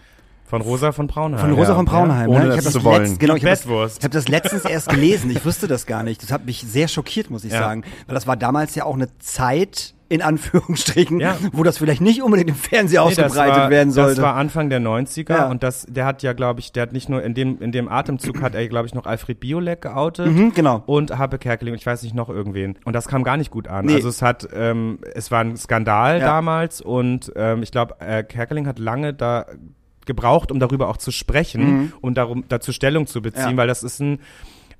[0.49, 1.39] Von Rosa von Braunheim.
[1.39, 2.29] Von Rosa Ja, von Braunheim.
[2.31, 2.35] ja.
[2.35, 2.49] Ohne ne?
[2.51, 3.03] Ich das hab zu wollen.
[3.03, 5.29] letzt- genau, ich habe das, ich hab das letztens erst gelesen.
[5.29, 6.23] Ich wusste das gar nicht.
[6.23, 7.59] Das hat mich sehr schockiert, muss ich Ja.
[7.59, 7.83] sagen.
[8.07, 11.37] Weil das war damals ja auch eine Zeit, in Anführungsstrichen, Ja.
[11.53, 14.15] wo das vielleicht nicht unbedingt im Fernsehen Nee, das ausgebreitet war, werden sollte.
[14.15, 15.49] Das war Anfang der 90er Ja.
[15.51, 17.87] und das, der hat ja, glaube ich, der hat nicht nur in dem, in dem
[17.87, 20.31] Atemzug hat er, glaube ich, noch Alfred Biolek geoutet.
[20.31, 20.81] Mhm, genau.
[20.87, 22.75] Und Habe Kerkeling, ich weiß nicht noch irgendwen.
[22.85, 23.85] Und das kam gar nicht gut an.
[23.85, 23.93] Nee.
[23.93, 26.25] Also es hat, ähm, es war ein Skandal Ja.
[26.25, 29.45] damals und ähm, ich glaube, äh, Kerkeling hat lange da
[30.09, 33.51] gebraucht, um darüber auch zu sprechen, um darum, dazu Stellung zu beziehen, Mhm.
[33.51, 33.57] Ja.
[33.57, 34.19] weil das ist ein,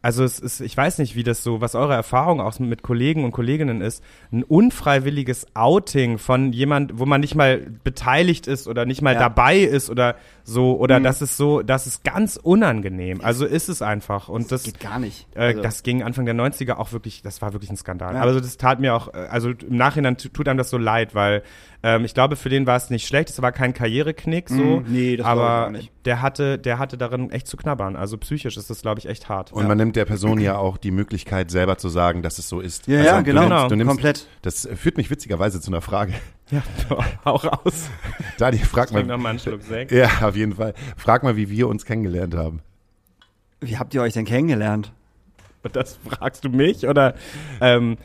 [0.01, 3.25] also es ist, ich weiß nicht, wie das so, was eure Erfahrung auch mit Kollegen
[3.25, 4.01] und Kolleginnen ist,
[4.31, 9.19] ein unfreiwilliges Outing von jemand, wo man nicht mal beteiligt ist oder nicht mal Ja.
[9.19, 10.15] dabei ist oder
[10.49, 11.03] so, oder Mhm.
[11.03, 13.21] das ist so, das ist ganz unangenehm.
[13.21, 14.27] Also ist es einfach.
[14.29, 15.27] Und das, geht gar nicht.
[15.35, 18.15] äh, Also- das ging Anfang der 90er auch wirklich, das war wirklich ein Skandal.
[18.15, 18.21] Ja.
[18.21, 21.15] Also das tat mir auch, äh, also im Nachhinein tu- tut einem das so leid,
[21.15, 21.43] weil
[21.81, 24.85] ähm, ich glaube, für den war es nicht schlecht, es war kein Karriereknick so, Mm,
[24.89, 25.89] nee, das aber auch nicht.
[26.03, 27.95] der hatte, der hatte darin echt zu knabbern.
[27.95, 29.53] Also psychisch ist das, glaube ich, echt hart.
[29.53, 32.59] Und man nimmt der Person ja auch die Möglichkeit, selber zu sagen, dass es so
[32.59, 32.87] ist.
[32.87, 33.47] Ja, Also ja, du genau.
[33.47, 34.27] Nimmst, du nimmst, Komplett.
[34.41, 36.13] Das führt mich witzigerweise zu einer Frage.
[36.51, 36.63] Ja,
[37.23, 37.89] auch raus.
[38.37, 39.03] Dani, frag mal.
[39.03, 39.91] noch mal einen Schluck Sekt.
[39.91, 40.73] Ja, auf jeden Fall.
[40.97, 42.61] Frag mal, wie wir uns kennengelernt haben.
[43.61, 44.91] Wie habt ihr euch denn kennengelernt?
[45.73, 47.15] Das fragst du mich oder?
[47.59, 47.97] Ähm,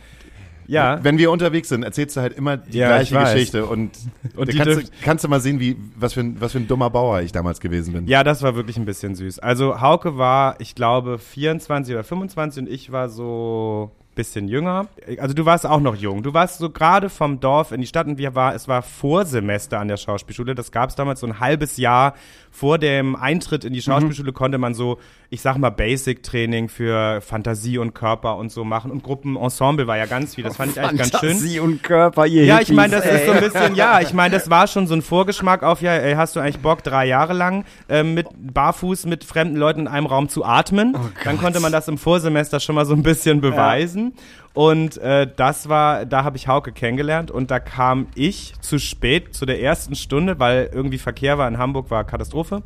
[0.66, 1.02] ja.
[1.02, 3.18] Wenn wir unterwegs sind, erzählst du halt immer die Ja, gleiche.
[3.18, 3.90] Geschichte und,
[4.34, 6.90] Und kannst, du, kannst du mal sehen, wie, was, für ein, was für ein dummer
[6.90, 8.06] Bauer ich damals gewesen bin.
[8.06, 9.38] Ja, das war wirklich ein bisschen süß.
[9.38, 14.86] Also Hauke war, ich glaube, 24 oder 25 und ich war so bisschen jünger.
[15.18, 16.22] Also du warst auch noch jung.
[16.22, 19.80] Du warst so gerade vom Dorf in die Stadt und wir war, es war Vorsemester
[19.80, 20.54] an der Schauspielschule.
[20.54, 22.14] Das gab es damals so ein halbes Jahr
[22.54, 24.98] vor dem Eintritt in die Schauspielschule konnte man so,
[25.28, 28.92] ich sag mal, Basic-Training für Fantasie und Körper und so machen.
[28.92, 30.44] Und Gruppenensemble war ja ganz viel.
[30.44, 31.30] Das fand ich eigentlich ganz schön.
[31.30, 33.26] Fantasie und Körper, ihr Ja, ich meine, das ist ey.
[33.26, 36.14] so ein bisschen, ja, ich meine, das war schon so ein Vorgeschmack auf, ja, ey,
[36.14, 40.06] hast du eigentlich Bock, drei Jahre lang ähm, mit barfuß mit fremden Leuten in einem
[40.06, 40.96] Raum zu atmen?
[41.24, 44.03] Dann konnte man das im Vorsemester schon mal so ein bisschen beweisen.
[44.52, 49.34] Und äh, das war, da habe ich Hauke kennengelernt und da kam ich zu spät
[49.34, 52.62] zu der ersten Stunde, weil irgendwie Verkehr war in Hamburg, war Katastrophe.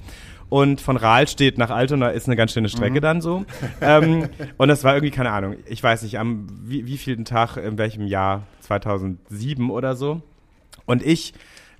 [0.50, 3.44] Und von Rahlstedt nach Altona ist eine ganz schöne Strecke dann so.
[3.82, 7.58] ähm, und das war irgendwie, keine Ahnung, ich weiß nicht, am wie, wie vielten Tag,
[7.58, 10.22] in welchem Jahr, 2007 oder so.
[10.86, 11.34] Und ich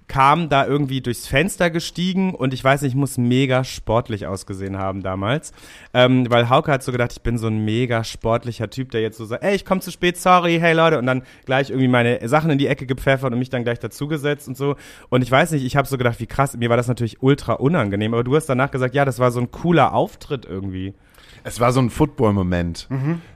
[0.09, 4.79] kam da irgendwie durchs Fenster gestiegen und ich weiß nicht, ich muss mega sportlich ausgesehen
[4.79, 5.53] haben damals.
[5.95, 9.19] Ähm, weil Hauke hat so gedacht, ich bin so ein mega sportlicher Typ, der jetzt
[9.19, 12.27] so sagt, ey, ich komme zu spät, sorry, hey Leute, und dann gleich irgendwie meine
[12.29, 14.77] Sachen in die Ecke gepfeffert und mich dann gleich dazugesetzt und so.
[15.11, 17.55] Und ich weiß nicht, ich habe so gedacht, wie krass, mir war das natürlich ultra
[17.55, 20.95] unangenehm, aber du hast danach gesagt, ja, das war so ein cooler Auftritt irgendwie.
[21.49, 22.89] Es war so ein Football-Moment.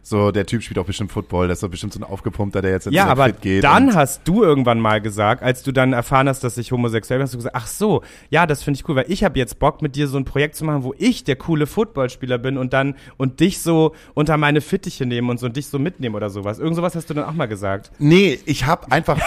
[0.03, 2.73] So, der Typ spielt auch bestimmt Football, das ist doch bestimmt so ein Aufgepumpter, der
[2.73, 3.65] jetzt ins Ja, aber Fit geht.
[3.65, 7.25] dann hast du irgendwann mal gesagt, als du dann erfahren hast, dass ich homosexuell bin,
[7.25, 9.81] hast du gesagt, ach so, ja, das finde ich cool, weil ich habe jetzt Bock,
[9.83, 12.95] mit dir so ein Projekt zu machen, wo ich der coole Footballspieler bin und dann
[13.17, 16.59] und dich so unter meine Fittiche nehmen und so und dich so mitnehmen oder sowas.
[16.59, 17.91] Irgend sowas hast du dann auch mal gesagt.
[17.99, 19.19] Nee, ich habe einfach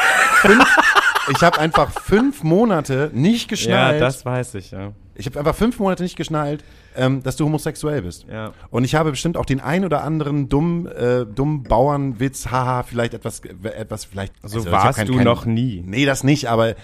[0.41, 0.65] fünf,
[1.35, 3.99] ich habe einfach fünf Monate nicht geschnallt.
[3.99, 4.91] Ja, das weiß ich, ja.
[5.15, 6.63] Ich habe einfach fünf Monate nicht geschnallt,
[6.95, 8.25] ähm, dass du homosexuell bist.
[8.29, 8.53] Ja.
[8.69, 13.13] Und ich habe bestimmt auch den ein oder anderen dummen, äh, dummen Bauernwitz, haha, vielleicht
[13.13, 14.33] etwas, äh, etwas vielleicht.
[14.43, 15.81] So hab warst du noch nie.
[15.85, 16.75] Nee, das nicht, aber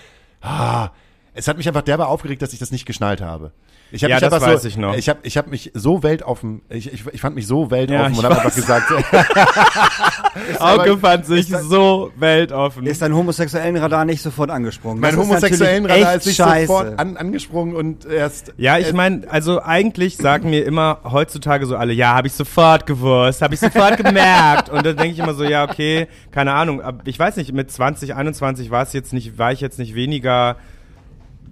[0.42, 0.90] ah,
[1.34, 3.52] es hat mich einfach derbe aufgeregt, dass ich das nicht geschnallt habe.
[3.92, 4.96] Ich hab Ja, mich das so, ich noch.
[4.96, 8.18] Ich habe ich hab mich so weltoffen, ich, ich, ich fand mich so weltoffen ich
[8.20, 8.92] und habe einfach gesagt,
[10.60, 12.86] Auge fand sich so weltoffen.
[12.86, 15.02] Ist dein homosexuellen Radar nicht sofort angesprungen?
[15.02, 16.68] mein homosexuellen Radar ist nicht scheiße.
[16.68, 18.54] sofort an, angesprungen und erst.
[18.58, 22.34] Ja, ich äh, meine, also eigentlich sagen mir immer heutzutage so alle, ja, habe ich
[22.34, 24.70] sofort gewusst, habe ich sofort gemerkt.
[24.70, 26.82] Und dann denke ich immer so, ja, okay, keine Ahnung.
[27.04, 30.56] Ich weiß nicht, mit 20, 21 war es jetzt nicht, war ich jetzt nicht weniger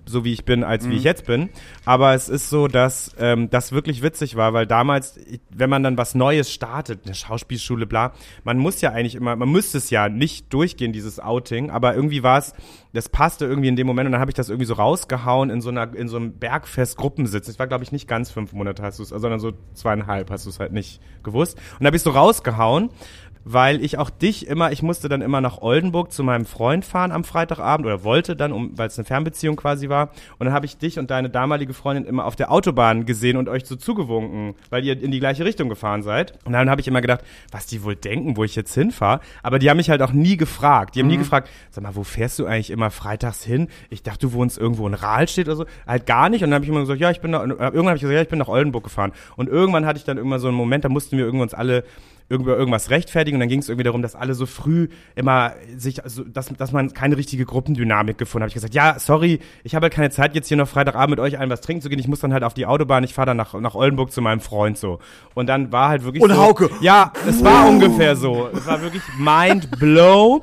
[0.09, 1.49] so wie ich bin, als wie ich jetzt bin.
[1.85, 5.97] Aber es ist so, dass ähm, das wirklich witzig war, weil damals, wenn man dann
[5.97, 10.09] was Neues startet, eine Schauspielschule, bla, man muss ja eigentlich immer, man müsste es ja
[10.09, 12.53] nicht durchgehen, dieses Outing, aber irgendwie war es,
[12.93, 15.61] das passte irgendwie in dem Moment und dann habe ich das irgendwie so rausgehauen in
[15.61, 17.45] so einer, in so einem Bergfest-Gruppensitz.
[17.45, 20.45] Das war, glaube ich, nicht ganz fünf Monate hast du es, sondern so zweieinhalb hast
[20.45, 21.57] du es halt nicht gewusst.
[21.73, 22.89] Und da habe ich so rausgehauen
[23.43, 27.11] weil ich auch dich immer, ich musste dann immer nach Oldenburg zu meinem Freund fahren
[27.11, 30.11] am Freitagabend oder wollte dann, um, weil es eine Fernbeziehung quasi war.
[30.37, 33.49] Und dann habe ich dich und deine damalige Freundin immer auf der Autobahn gesehen und
[33.49, 36.37] euch so zugewunken, weil ihr in die gleiche Richtung gefahren seid.
[36.45, 37.21] Und dann habe ich immer gedacht,
[37.51, 39.21] was die wohl denken, wo ich jetzt hinfahre.
[39.43, 40.95] Aber die haben mich halt auch nie gefragt.
[40.95, 43.67] Die haben nie gefragt, sag mal, wo fährst du eigentlich immer freitags hin?
[43.89, 45.65] Ich dachte, du wohnst irgendwo in Rahlstedt oder so.
[45.87, 46.43] Halt gar nicht.
[46.43, 48.21] Und dann habe ich immer gesagt, ja, ich bin nach, irgendwann habe ich gesagt, ja,
[48.21, 49.11] ich bin nach Oldenburg gefahren.
[49.35, 51.83] Und irgendwann hatte ich dann irgendwann so einen Moment, da mussten wir irgendwann uns alle
[52.29, 56.03] über irgendwas rechtfertigen und dann ging es irgendwie darum, dass alle so früh immer sich,
[56.03, 58.49] also, dass, dass man keine richtige Gruppendynamik gefunden hat.
[58.49, 61.39] Ich gesagt, ja, sorry, ich habe halt keine Zeit, jetzt hier noch Freitagabend mit euch
[61.39, 61.99] allen was trinken zu gehen.
[61.99, 64.41] Ich muss dann halt auf die Autobahn, ich fahre dann nach, nach Oldenburg zu meinem
[64.41, 64.99] Freund so.
[65.33, 66.69] Und dann war halt wirklich Und so, Hauke.
[66.81, 68.47] Ja, es war ungefähr so.
[68.55, 70.39] Es war wirklich mind blow.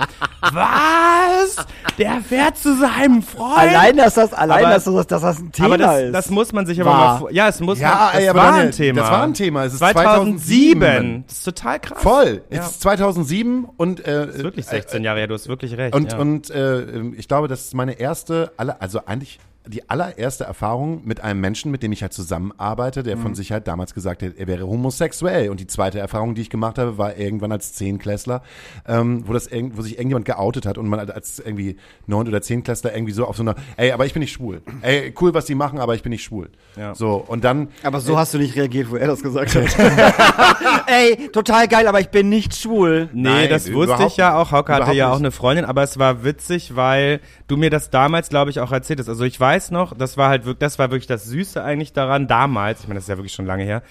[0.53, 1.57] Was?
[1.99, 3.57] Der fährt zu seinem Freund?
[3.59, 6.13] Allein, dass das, allein, Aber- dass das, dass das ein Thema aber das, ist.
[6.13, 7.13] das muss man sich aber War.
[7.15, 9.01] mal vor, ja, es muss Ja, man, das ey, aber war Daniel, ein Thema.
[9.01, 9.65] das war ein Thema.
[9.65, 10.81] Es ist 2007.
[10.81, 11.25] 2007.
[11.27, 12.03] Das ist total krass.
[12.03, 12.43] Voll.
[12.51, 12.61] Ja.
[12.61, 15.95] Es ist 2007 und äh, Das ist wirklich 16 Jahre her, du hast wirklich recht.
[15.95, 16.19] Und, ja.
[16.19, 19.39] und äh, ich glaube, das ist meine erste, aller, also eigentlich
[19.69, 23.23] die allererste Erfahrung mit einem Menschen, mit dem ich halt zusammenarbeite, der Mhm.
[23.23, 25.51] von sich halt damals gesagt hat, er wäre homosexuell.
[25.51, 28.43] Und die zweite Erfahrung, die ich gemacht habe, war irgendwann als Zehnklässler,
[28.87, 32.43] ähm, wo das irgend, wo sich irgendjemand geoutet hat und man als irgendwie Neun- oder
[32.43, 34.63] Zehnklässler irgendwie so auf so einer, ey, aber ich bin nicht schwul.
[34.83, 36.49] Ey, cool, was die machen, aber ich bin nicht schwul.
[36.77, 36.95] Ja.
[36.95, 39.65] So, und dann, aber so hast du nicht reagiert, wo er das gesagt hat.
[40.87, 43.09] Ey, total geil, aber ich bin nicht schwul.
[43.13, 44.53] Nee, Nein, das wusste ich ja auch.
[44.53, 45.21] Hauke hatte ja auch nicht.
[45.27, 49.01] eine Freundin, aber es war witzig, weil du mir das damals, glaube ich, auch erzählt
[49.01, 49.09] hast.
[49.09, 52.27] Also ich weiß noch, das war halt wirklich, das war wirklich das Süße eigentlich daran
[52.27, 52.81] damals.
[52.81, 53.83] Ich meine, das ist ja wirklich schon lange her.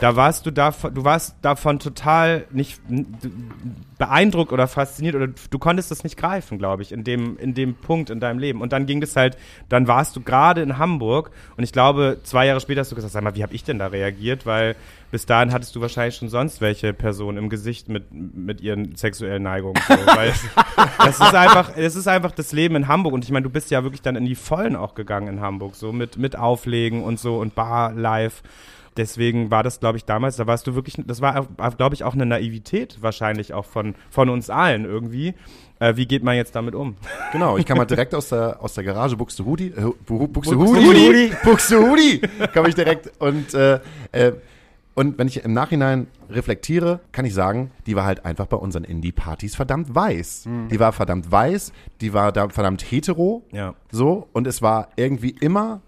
[0.00, 2.80] Da warst du davon, du warst davon total nicht
[3.98, 7.74] beeindruckt oder fasziniert oder du konntest das nicht greifen, glaube ich, in dem, in dem
[7.74, 8.60] Punkt in deinem Leben.
[8.60, 9.36] Und dann ging das halt,
[9.68, 13.12] dann warst du gerade in Hamburg und ich glaube, zwei Jahre später hast du gesagt,
[13.12, 14.46] sag mal, wie habe ich denn da reagiert?
[14.46, 14.74] Weil
[15.12, 19.44] bis dahin hattest du wahrscheinlich schon sonst welche Person im Gesicht mit, mit ihren sexuellen
[19.44, 19.80] Neigungen.
[19.86, 20.32] So, weil
[20.98, 23.12] das ist einfach, es ist einfach das Leben in Hamburg.
[23.12, 25.76] Und ich meine, du bist ja wirklich dann in die Vollen auch gegangen in Hamburg,
[25.76, 28.42] so mit, mit Auflegen und so und Bar live.
[28.96, 32.14] Deswegen war das, glaube ich, damals, da warst du wirklich, das war, glaube ich, auch
[32.14, 35.34] eine Naivität wahrscheinlich auch von, von uns allen irgendwie.
[35.80, 36.94] Äh, wie geht man jetzt damit um?
[37.32, 42.20] Genau, ich kam halt direkt aus der, aus der Garage Buxtehude, äh, Bu- Buxtehude, Buxtehude.
[42.52, 43.80] Kam ich direkt und, äh,
[44.12, 44.32] äh,
[44.94, 48.84] und wenn ich im Nachhinein reflektiere, kann ich sagen, die war halt einfach bei unseren
[48.84, 50.48] Indie-Partys verdammt weiß.
[50.70, 53.74] Die war verdammt weiß, die war da verdammt hetero, Ja.
[53.90, 55.80] so, und es war irgendwie immer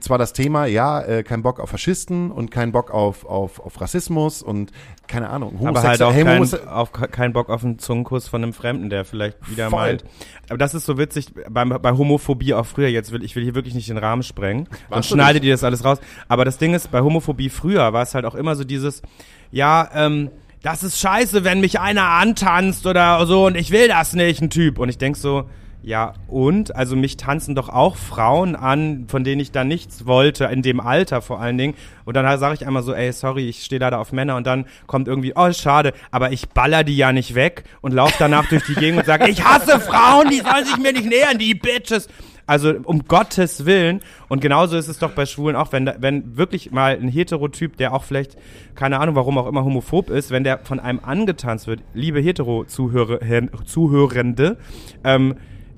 [0.00, 3.80] zwar das Thema, ja, äh, kein Bock auf Faschisten und kein Bock auf, auf, auf
[3.80, 4.70] Rassismus und
[5.08, 8.52] keine Ahnung, Aber halt auch hey, kein, auf, kein Bock auf einen Zungenkuss von einem
[8.52, 9.80] Fremden, der vielleicht wieder Voll.
[9.80, 10.04] meint.
[10.48, 12.88] Aber das ist so witzig bei, bei Homophobie auch früher.
[12.88, 14.68] Jetzt will ich will hier wirklich nicht den Rahmen sprengen.
[14.90, 15.98] Dann schneidet ihr das alles raus.
[16.28, 19.02] Aber das Ding ist, bei Homophobie früher war es halt auch immer so dieses,
[19.50, 20.30] ja, ähm,
[20.62, 24.50] das ist scheiße, wenn mich einer antanzt oder so und ich will das nicht, ein
[24.50, 24.78] Typ.
[24.78, 25.48] Und ich denk so,
[25.84, 30.44] Ja, und, also mich tanzen doch auch Frauen an, von denen ich da nichts wollte,
[30.44, 31.74] in dem Alter vor allen Dingen.
[32.04, 34.36] Und dann sage ich einmal so, ey, sorry, ich stehe leider auf Männer.
[34.36, 38.14] Und dann kommt irgendwie, oh, schade, aber ich baller die ja nicht weg und laufe
[38.20, 41.38] danach durch die Gegend und sage, ich hasse Frauen, die sollen sich mir nicht nähern,
[41.38, 42.06] die Bitches.
[42.46, 44.02] Also um Gottes Willen.
[44.28, 47.76] Und genauso ist es doch bei Schwulen auch, wenn, da, wenn wirklich mal ein Heterotyp,
[47.76, 48.36] der auch vielleicht,
[48.76, 54.58] keine Ahnung, warum auch immer homophob ist, wenn der von einem angetanzt wird, liebe Hetero-Zuhörende,
[55.04, 55.34] ähm,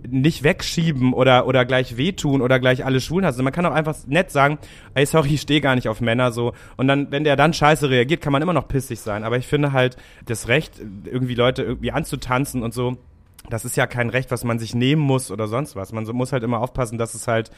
[0.09, 3.44] nicht wegschieben oder, oder gleich wehtun oder gleich alle Schwulen hassen.
[3.44, 4.59] Man kann auch einfach nett sagen,
[4.94, 6.52] ey, sorry, ich stehe gar nicht auf Männer so.
[6.76, 9.24] Und dann, wenn der dann scheiße reagiert, kann man immer noch pissig sein.
[9.24, 9.96] Aber ich finde halt,
[10.26, 12.98] das Recht, irgendwie Leute irgendwie anzutanzen und so,
[13.48, 15.92] das ist ja kein Recht, was man sich nehmen muss oder sonst was.
[15.92, 17.50] Man muss halt immer aufpassen, dass es halt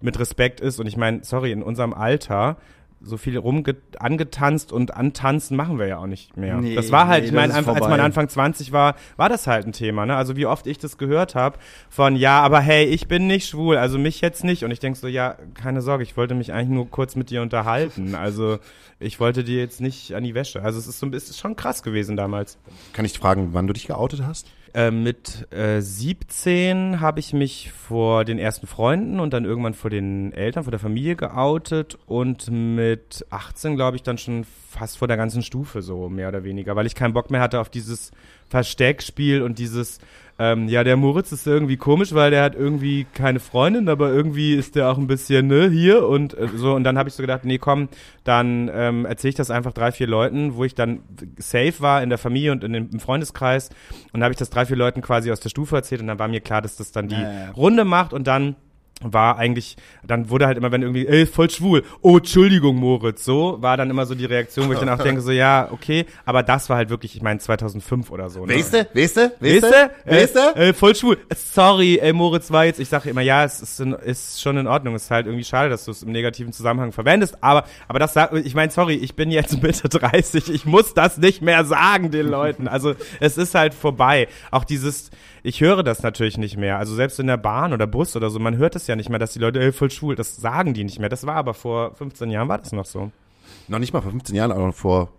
[0.00, 0.80] mit Respekt ist.
[0.80, 2.56] Und ich meine, sorry, in unserem Alter
[3.04, 3.64] so viel rum
[3.98, 6.56] angetanzt und antanzen machen wir ja auch nicht mehr.
[6.56, 9.66] Nee, das war halt, nee, ich meine, als man Anfang 20 war, war das halt
[9.66, 10.06] ein Thema.
[10.06, 10.16] Ne?
[10.16, 11.58] Also wie oft ich das gehört habe
[11.90, 14.64] von, ja, aber hey, ich bin nicht schwul, also mich jetzt nicht.
[14.64, 17.42] Und ich denk so, ja, keine Sorge, ich wollte mich eigentlich nur kurz mit dir
[17.42, 18.14] unterhalten.
[18.14, 18.58] Also
[19.00, 20.62] ich wollte dir jetzt nicht an die Wäsche.
[20.62, 22.58] Also es ist so ein bisschen schon krass gewesen damals.
[22.92, 24.46] Kann ich fragen, wann du dich geoutet hast?
[24.74, 29.90] Äh, mit äh, 17 habe ich mich vor den ersten Freunden und dann irgendwann vor
[29.90, 35.08] den Eltern, vor der Familie geoutet und mit 18 glaube ich dann schon fast vor
[35.08, 38.12] der ganzen Stufe so mehr oder weniger, weil ich keinen Bock mehr hatte auf dieses
[38.48, 39.98] Versteckspiel und dieses
[40.42, 44.54] ähm, ja, der Moritz ist irgendwie komisch, weil der hat irgendwie keine Freundin, aber irgendwie
[44.54, 46.74] ist der auch ein bisschen, ne, hier und äh, so.
[46.74, 47.88] Und dann habe ich so gedacht, nee, komm,
[48.24, 50.98] dann ähm, erzähle ich das einfach drei, vier Leuten, wo ich dann
[51.38, 53.68] safe war in der Familie und in dem, im Freundeskreis.
[53.68, 56.18] Und dann habe ich das drei, vier Leuten quasi aus der Stufe erzählt und dann
[56.18, 57.50] war mir klar, dass das dann die ja, ja.
[57.52, 58.56] Runde macht und dann
[59.04, 63.58] war eigentlich, dann wurde halt immer, wenn irgendwie, ey, voll schwul, oh, Entschuldigung, Moritz, so,
[63.60, 66.42] war dann immer so die Reaktion, wo ich dann auch denke, so, ja, okay, aber
[66.42, 68.46] das war halt wirklich, ich meine, 2005 oder so.
[68.46, 68.54] Ne?
[68.54, 70.40] Weißt du, weißt du, weißt du, weißt du?
[70.56, 73.92] Äh, voll schwul, sorry, ey, Moritz war jetzt, ich sage immer, ja, es ist, in,
[73.92, 76.92] ist schon in Ordnung, es ist halt irgendwie schade, dass du es im negativen Zusammenhang
[76.92, 78.14] verwendest, aber, aber das,
[78.44, 82.28] ich meine, sorry, ich bin jetzt Mitte 30, ich muss das nicht mehr sagen den
[82.28, 84.28] Leuten, also, es ist halt vorbei.
[84.50, 85.10] Auch dieses,
[85.42, 86.78] ich höre das natürlich nicht mehr.
[86.78, 89.18] Also selbst in der Bahn oder Bus oder so, man hört es ja nicht mehr,
[89.18, 91.08] dass die Leute, ey, voll schwul, das sagen die nicht mehr.
[91.08, 93.10] Das war aber vor 15 Jahren, war das noch so.
[93.68, 95.10] Noch nicht mal vor 15 Jahren, aber vor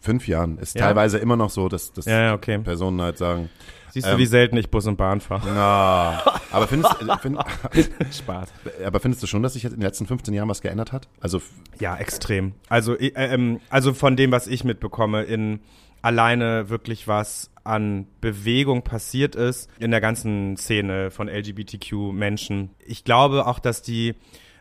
[0.00, 0.86] fünf Jahren ist ja.
[0.86, 2.58] teilweise immer noch so, dass, dass ja, okay.
[2.58, 3.50] Personen halt sagen.
[3.90, 5.48] Siehst du, ähm, wie selten ich Bus und Bahn fahre?
[5.52, 6.22] Na,
[6.52, 7.38] aber findest, find,
[8.14, 8.52] Spaß.
[8.84, 11.08] aber findest du schon, dass sich jetzt in den letzten 15 Jahren was geändert hat?
[11.20, 11.40] Also
[11.80, 12.52] ja, extrem.
[12.68, 15.60] Also äh, ähm, also von dem, was ich mitbekomme, in
[16.02, 22.70] alleine wirklich was an Bewegung passiert ist in der ganzen Szene von LGBTQ-Menschen.
[22.84, 24.14] Ich glaube auch, dass die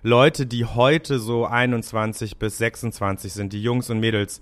[0.03, 4.41] Leute, die heute so 21 bis 26 sind, die Jungs und Mädels,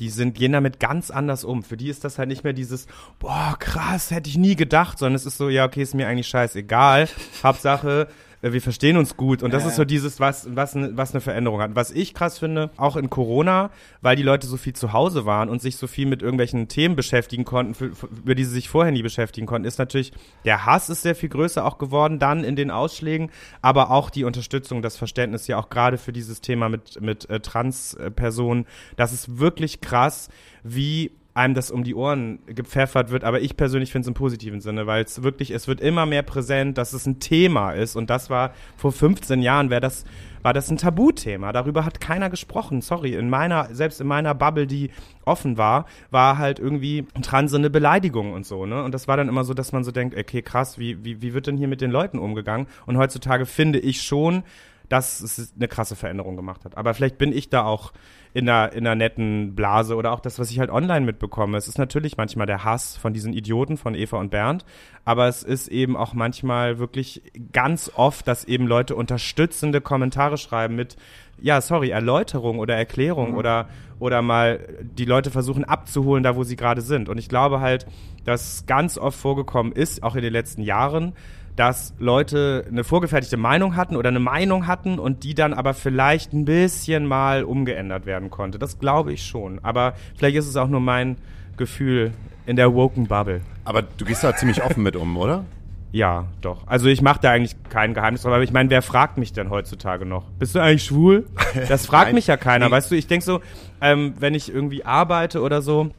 [0.00, 1.62] die sind, gehen damit ganz anders um.
[1.62, 2.86] Für die ist das halt nicht mehr dieses,
[3.18, 6.28] boah, krass, hätte ich nie gedacht, sondern es ist so, ja, okay, ist mir eigentlich
[6.28, 7.08] scheißegal.
[7.42, 8.08] Hauptsache,
[8.52, 9.42] wir verstehen uns gut.
[9.42, 11.74] Und das ja, ist so dieses, was, was, was eine Veränderung hat.
[11.74, 13.70] Was ich krass finde, auch in Corona,
[14.00, 16.96] weil die Leute so viel zu Hause waren und sich so viel mit irgendwelchen Themen
[16.96, 20.12] beschäftigen konnten, für, für, über die sie sich vorher nie beschäftigen konnten, ist natürlich,
[20.44, 23.30] der Hass ist sehr viel größer auch geworden dann in den Ausschlägen,
[23.62, 27.40] aber auch die Unterstützung, das Verständnis ja auch gerade für dieses Thema mit, mit äh,
[27.40, 28.66] Transpersonen.
[28.96, 30.28] Das ist wirklich krass,
[30.62, 34.62] wie einem das um die Ohren gepfeffert wird, aber ich persönlich finde es im positiven
[34.62, 38.08] Sinne, weil es wirklich, es wird immer mehr präsent, dass es ein Thema ist und
[38.08, 40.06] das war vor 15 Jahren, wäre das,
[40.40, 41.52] war das ein Tabuthema.
[41.52, 42.80] Darüber hat keiner gesprochen.
[42.80, 44.90] Sorry, in meiner, selbst in meiner Bubble, die
[45.26, 48.82] offen war, war halt irgendwie Transe eine Beleidigung und so, ne?
[48.82, 51.34] Und das war dann immer so, dass man so denkt, okay, krass, wie, wie, wie
[51.34, 52.66] wird denn hier mit den Leuten umgegangen?
[52.86, 54.42] Und heutzutage finde ich schon,
[54.88, 56.76] dass es eine krasse Veränderung gemacht hat.
[56.76, 57.92] Aber vielleicht bin ich da auch
[58.36, 61.56] in einer, in einer netten Blase oder auch das, was ich halt online mitbekomme.
[61.56, 64.66] Es ist natürlich manchmal der Hass von diesen Idioten von Eva und Bernd,
[65.06, 67.22] aber es ist eben auch manchmal wirklich
[67.52, 70.96] ganz oft, dass eben Leute unterstützende Kommentare schreiben mit,
[71.40, 73.38] ja, sorry, Erläuterung oder Erklärung mhm.
[73.38, 73.68] oder,
[73.98, 77.08] oder mal die Leute versuchen abzuholen, da wo sie gerade sind.
[77.08, 77.86] Und ich glaube halt,
[78.26, 81.14] dass ganz oft vorgekommen ist, auch in den letzten Jahren,
[81.56, 86.32] dass Leute eine vorgefertigte Meinung hatten oder eine Meinung hatten und die dann aber vielleicht
[86.32, 88.58] ein bisschen mal umgeändert werden konnte.
[88.58, 89.58] Das glaube ich schon.
[89.62, 91.16] Aber vielleicht ist es auch nur mein
[91.56, 92.12] Gefühl
[92.44, 93.40] in der woken Bubble.
[93.64, 95.44] Aber du gehst da ziemlich offen mit um, oder?
[95.92, 96.66] Ja, doch.
[96.66, 99.48] Also ich mache da eigentlich kein Geheimnis drauf, aber ich meine, wer fragt mich denn
[99.48, 100.24] heutzutage noch?
[100.38, 101.26] Bist du eigentlich schwul?
[101.68, 102.96] Das fragt mich ja keiner, weißt du?
[102.96, 103.40] Ich denke so,
[103.80, 105.90] ähm, wenn ich irgendwie arbeite oder so,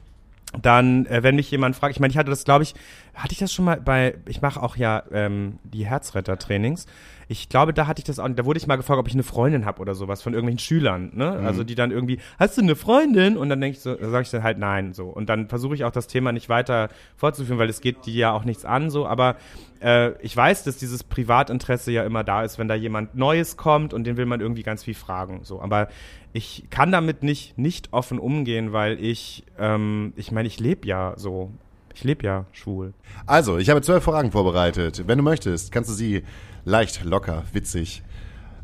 [0.61, 2.75] dann, äh, wenn mich jemand fragt, ich meine, ich hatte das, glaube ich,
[3.17, 6.85] hatte ich das schon mal bei, ich mache auch ja ähm, die Herzretter-Trainings.
[7.27, 9.23] Ich glaube, da hatte ich das auch, da wurde ich mal gefragt, ob ich eine
[9.23, 11.31] Freundin habe oder sowas von irgendwelchen Schülern, ne?
[11.31, 13.35] Also die dann irgendwie, hast du eine Freundin?
[13.35, 15.07] Und dann denke ich so, sage ich dann halt nein, so.
[15.07, 18.31] Und dann versuche ich auch das Thema nicht weiter fortzuführen, weil es geht die ja
[18.31, 19.07] auch nichts an, so.
[19.07, 19.35] Aber
[19.81, 23.93] äh, ich weiß, dass dieses Privatinteresse ja immer da ist, wenn da jemand Neues kommt
[23.93, 25.59] und den will man irgendwie ganz viel fragen, so.
[25.59, 25.89] Aber
[26.33, 31.13] ich kann damit nicht nicht offen umgehen, weil ich, ähm, ich meine, ich lebe ja
[31.17, 31.51] so.
[31.97, 32.93] Ich lebe ja schwul.
[33.25, 35.07] Also, ich habe zwölf Fragen vorbereitet.
[35.07, 36.21] Wenn du möchtest, kannst du sie
[36.63, 38.03] leicht, locker, witzig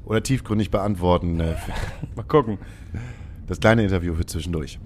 [0.06, 1.40] oder tiefgründig beantworten.
[1.40, 1.56] Äh,
[2.16, 2.60] Mal gucken.
[3.48, 4.78] Das kleine Interview für zwischendurch.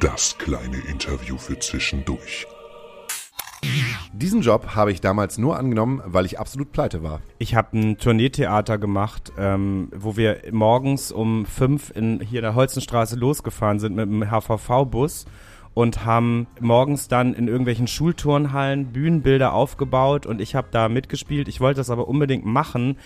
[0.00, 2.46] Das kleine Interview für zwischendurch.
[4.12, 7.22] Diesen Job habe ich damals nur angenommen, weil ich absolut pleite war.
[7.38, 12.54] Ich habe ein Tourneetheater gemacht, ähm, wo wir morgens um fünf in, hier in der
[12.54, 15.24] Holzenstraße losgefahren sind mit dem HVV-Bus
[15.74, 21.48] und haben morgens dann in irgendwelchen Schulturnhallen Bühnenbilder aufgebaut und ich habe da mitgespielt.
[21.48, 22.96] Ich wollte das aber unbedingt machen.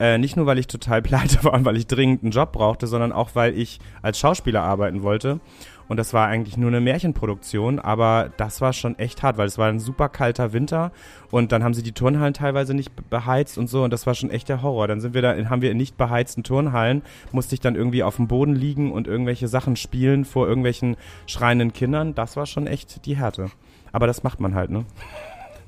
[0.00, 2.86] Äh, nicht nur, weil ich total pleite war und weil ich dringend einen Job brauchte,
[2.86, 5.40] sondern auch, weil ich als Schauspieler arbeiten wollte.
[5.88, 9.58] Und das war eigentlich nur eine Märchenproduktion, aber das war schon echt hart, weil es
[9.58, 10.92] war ein super kalter Winter
[11.30, 14.14] und dann haben sie die Turnhallen teilweise nicht be- beheizt und so und das war
[14.14, 14.88] schon echt der Horror.
[14.88, 18.16] Dann sind wir da, haben wir in nicht beheizten Turnhallen, musste ich dann irgendwie auf
[18.16, 22.14] dem Boden liegen und irgendwelche Sachen spielen vor irgendwelchen schreienden Kindern.
[22.14, 23.50] Das war schon echt die Härte.
[23.92, 24.84] Aber das macht man halt, ne?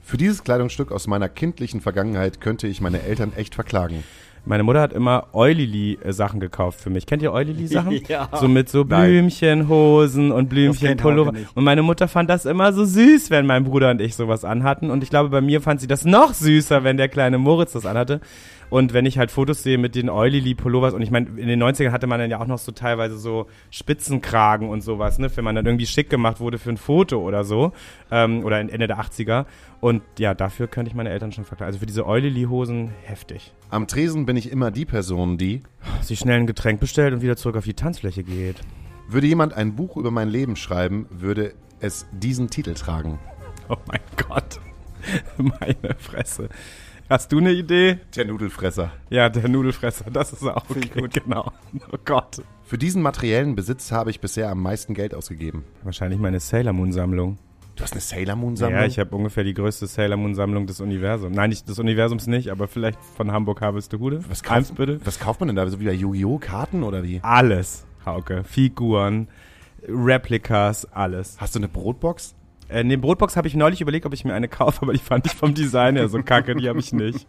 [0.02, 4.04] Für dieses Kleidungsstück aus meiner kindlichen Vergangenheit könnte ich meine Eltern echt verklagen.
[4.46, 7.04] Meine Mutter hat immer Eulili-Sachen gekauft für mich.
[7.06, 8.00] Kennt ihr Eulili-Sachen?
[8.08, 8.28] Ja.
[8.40, 8.84] So mit so.
[8.84, 11.32] Blümchenhosen und Blümchenpullover.
[11.54, 14.90] Und meine Mutter fand das immer so süß, wenn mein Bruder und ich sowas anhatten.
[14.90, 17.84] Und ich glaube, bei mir fand sie das noch süßer, wenn der kleine Moritz das
[17.86, 18.20] anhatte.
[18.70, 21.92] Und wenn ich halt Fotos sehe mit den Eulili-Pullovers, und ich meine, in den 90ern
[21.92, 25.54] hatte man dann ja auch noch so teilweise so Spitzenkragen und sowas, ne, wenn man
[25.54, 27.72] dann irgendwie schick gemacht wurde für ein Foto oder so,
[28.10, 29.46] ähm, oder Ende der 80er.
[29.80, 31.68] Und ja, dafür könnte ich meine Eltern schon verklagen.
[31.68, 33.52] Also für diese Eulili-Hosen heftig.
[33.70, 35.62] Am Tresen bin ich immer die Person, die.
[36.02, 38.56] Sie schnell ein Getränk bestellt und wieder zurück auf die Tanzfläche geht.
[39.08, 43.18] Würde jemand ein Buch über mein Leben schreiben, würde es diesen Titel tragen.
[43.68, 44.60] Oh mein Gott.
[45.36, 46.48] Meine Fresse.
[47.08, 47.98] Hast du eine Idee?
[48.16, 48.90] Der Nudelfresser.
[49.10, 50.88] Ja, der Nudelfresser, das ist auch okay.
[50.92, 51.14] gut.
[51.14, 51.52] Genau.
[51.92, 52.42] Oh Gott.
[52.64, 55.64] Für diesen materiellen Besitz habe ich bisher am meisten Geld ausgegeben.
[55.84, 57.38] Wahrscheinlich meine Sailor Moon Sammlung.
[57.76, 58.80] Du hast eine Sailor Moon Sammlung?
[58.80, 61.36] Ja, ich habe ungefähr die größte Sailor Moon Sammlung des Universums.
[61.36, 64.24] Nein, nicht des Universums nicht, aber vielleicht von Hamburg Harvestehude.
[64.28, 64.98] was, kauft, bitte.
[65.04, 65.68] was kauft man denn da?
[65.68, 66.38] So wie bei Yu-Gi-Oh!
[66.38, 67.20] Karten oder wie?
[67.22, 68.42] Alles, Hauke.
[68.44, 69.28] Figuren,
[69.86, 71.36] Replikas, alles.
[71.38, 72.34] Hast du eine Brotbox?
[72.68, 75.26] Äh, ne, Brotbox habe ich neulich überlegt, ob ich mir eine kaufe, aber die fand
[75.26, 77.26] ich vom Design her so kacke, die habe ich nicht.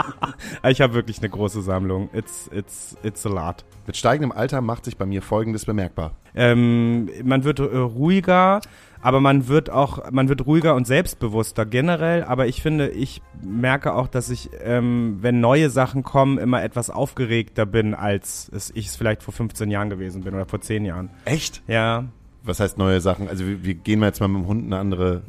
[0.68, 2.10] ich habe wirklich eine große Sammlung.
[2.12, 3.64] It's, it's, it's a lot.
[3.86, 6.12] Mit steigendem Alter macht sich bei mir Folgendes bemerkbar.
[6.34, 8.60] Ähm, man wird äh, ruhiger,
[9.00, 12.24] aber man wird auch, man wird ruhiger und selbstbewusster generell.
[12.24, 16.90] Aber ich finde, ich merke auch, dass ich, ähm, wenn neue Sachen kommen, immer etwas
[16.90, 21.10] aufgeregter bin, als ich es vielleicht vor 15 Jahren gewesen bin oder vor 10 Jahren.
[21.24, 21.62] Echt?
[21.66, 22.04] Ja.
[22.46, 23.28] Was heißt neue Sachen?
[23.28, 25.22] Also wir, wir gehen mal jetzt mal mit dem Hund eine andere.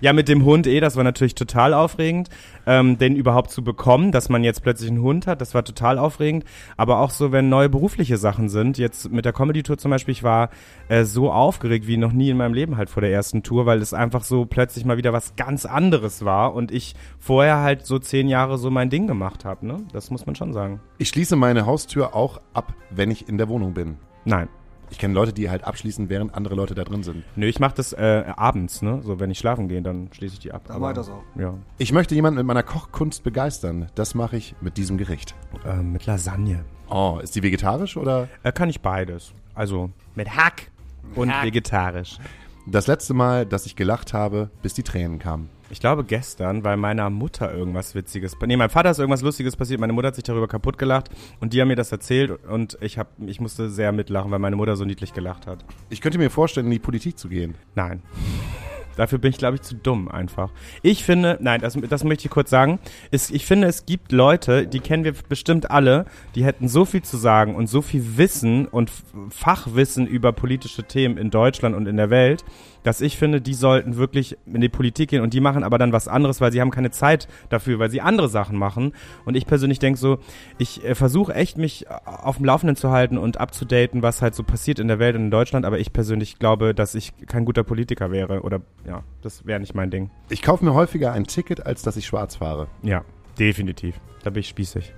[0.00, 2.28] Ja, mit dem Hund eh, das war natürlich total aufregend,
[2.66, 5.98] ähm, den überhaupt zu bekommen, dass man jetzt plötzlich einen Hund hat, das war total
[5.98, 6.44] aufregend.
[6.76, 10.22] Aber auch so, wenn neue berufliche Sachen sind, jetzt mit der Comedy-Tour zum Beispiel, ich
[10.22, 10.50] war
[10.88, 13.80] äh, so aufgeregt wie noch nie in meinem Leben halt vor der ersten Tour, weil
[13.80, 17.98] es einfach so plötzlich mal wieder was ganz anderes war und ich vorher halt so
[17.98, 19.78] zehn Jahre so mein Ding gemacht habe, ne?
[19.92, 20.80] Das muss man schon sagen.
[20.98, 23.96] Ich schließe meine Haustür auch ab, wenn ich in der Wohnung bin.
[24.24, 24.48] Nein.
[24.92, 27.24] Ich kenne Leute, die halt abschließen, während andere Leute da drin sind.
[27.34, 29.00] Nö, ich mache das äh, abends, ne?
[29.02, 30.62] So, wenn ich schlafen gehe, dann schließe ich die ab.
[30.68, 31.22] Da Aber, das auch.
[31.34, 31.54] Ja.
[31.78, 33.88] Ich möchte jemanden mit meiner Kochkunst begeistern.
[33.94, 35.34] Das mache ich mit diesem Gericht.
[35.66, 36.66] Ähm, mit Lasagne.
[36.90, 38.28] Oh, ist die vegetarisch oder?
[38.42, 39.32] Äh, kann ich beides.
[39.54, 40.70] Also mit Hack
[41.14, 42.18] und vegetarisch.
[42.66, 45.48] Das letzte Mal, dass ich gelacht habe, bis die Tränen kamen.
[45.72, 49.80] Ich glaube gestern, weil meiner Mutter irgendwas Witziges, nee, meinem Vater ist irgendwas Lustiges passiert,
[49.80, 51.08] meine Mutter hat sich darüber kaputt gelacht
[51.40, 54.54] und die haben mir das erzählt und ich hab, ich musste sehr mitlachen, weil meine
[54.54, 55.64] Mutter so niedlich gelacht hat.
[55.88, 57.54] Ich könnte mir vorstellen, in die Politik zu gehen.
[57.74, 58.02] Nein.
[58.96, 60.50] Dafür bin ich, glaube ich, zu dumm einfach.
[60.82, 62.78] Ich finde, nein, das, das möchte ich kurz sagen.
[63.10, 66.04] Es, ich finde, es gibt Leute, die kennen wir bestimmt alle,
[66.34, 68.90] die hätten so viel zu sagen und so viel Wissen und
[69.30, 72.44] Fachwissen über politische Themen in Deutschland und in der Welt,
[72.82, 75.92] dass ich finde, die sollten wirklich in die Politik gehen und die machen aber dann
[75.92, 78.92] was anderes, weil sie haben keine Zeit dafür, weil sie andere Sachen machen.
[79.24, 80.18] Und ich persönlich denke so,
[80.58, 84.34] ich äh, versuche echt mich äh, auf dem Laufenden zu halten und abzudaten, was halt
[84.34, 87.44] so passiert in der Welt und in Deutschland, aber ich persönlich glaube, dass ich kein
[87.44, 90.10] guter Politiker wäre oder ja, das wäre nicht mein Ding.
[90.28, 92.68] Ich kaufe mir häufiger ein Ticket, als dass ich schwarz fahre.
[92.82, 93.04] Ja,
[93.38, 94.00] definitiv.
[94.22, 94.94] Da bin ich spießig.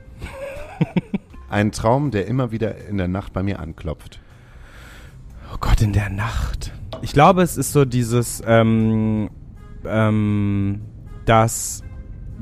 [1.49, 4.21] Ein Traum, der immer wieder in der Nacht bei mir anklopft.
[5.53, 6.73] Oh Gott, in der Nacht.
[7.03, 9.31] Ich glaube, es ist so dieses, ähm,
[9.85, 10.81] ähm,
[11.27, 11.83] dass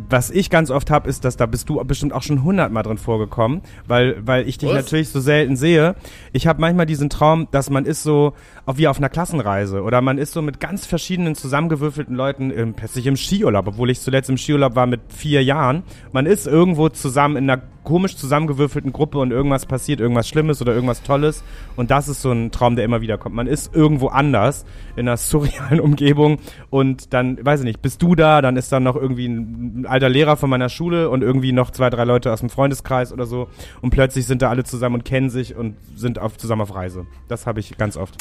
[0.08, 2.98] was ich ganz oft habe, ist, dass da bist du bestimmt auch schon hundertmal drin
[2.98, 4.76] vorgekommen, weil, weil ich dich Was?
[4.76, 5.94] natürlich so selten sehe.
[6.32, 8.34] Ich habe manchmal diesen Traum, dass man ist so
[8.66, 12.74] auch wie auf einer Klassenreise oder man ist so mit ganz verschiedenen zusammengewürfelten Leuten im,
[12.74, 15.82] plötzlich im Skiurlaub, obwohl ich zuletzt im Skiurlaub war mit vier Jahren.
[16.12, 20.72] Man ist irgendwo zusammen in einer komisch zusammengewürfelten Gruppe und irgendwas passiert, irgendwas Schlimmes oder
[20.72, 21.42] irgendwas Tolles.
[21.76, 23.34] Und das ist so ein Traum, der immer wieder kommt.
[23.34, 24.64] Man ist irgendwo anders
[24.96, 26.38] in einer surrealen Umgebung
[26.70, 30.08] und dann, weiß ich nicht, bist du da, dann ist dann noch irgendwie ein alter
[30.08, 33.48] Lehrer von meiner Schule und irgendwie noch zwei, drei Leute aus dem Freundeskreis oder so.
[33.80, 37.06] Und plötzlich sind da alle zusammen und kennen sich und sind auf, zusammen auf Reise.
[37.28, 38.16] Das habe ich ganz oft.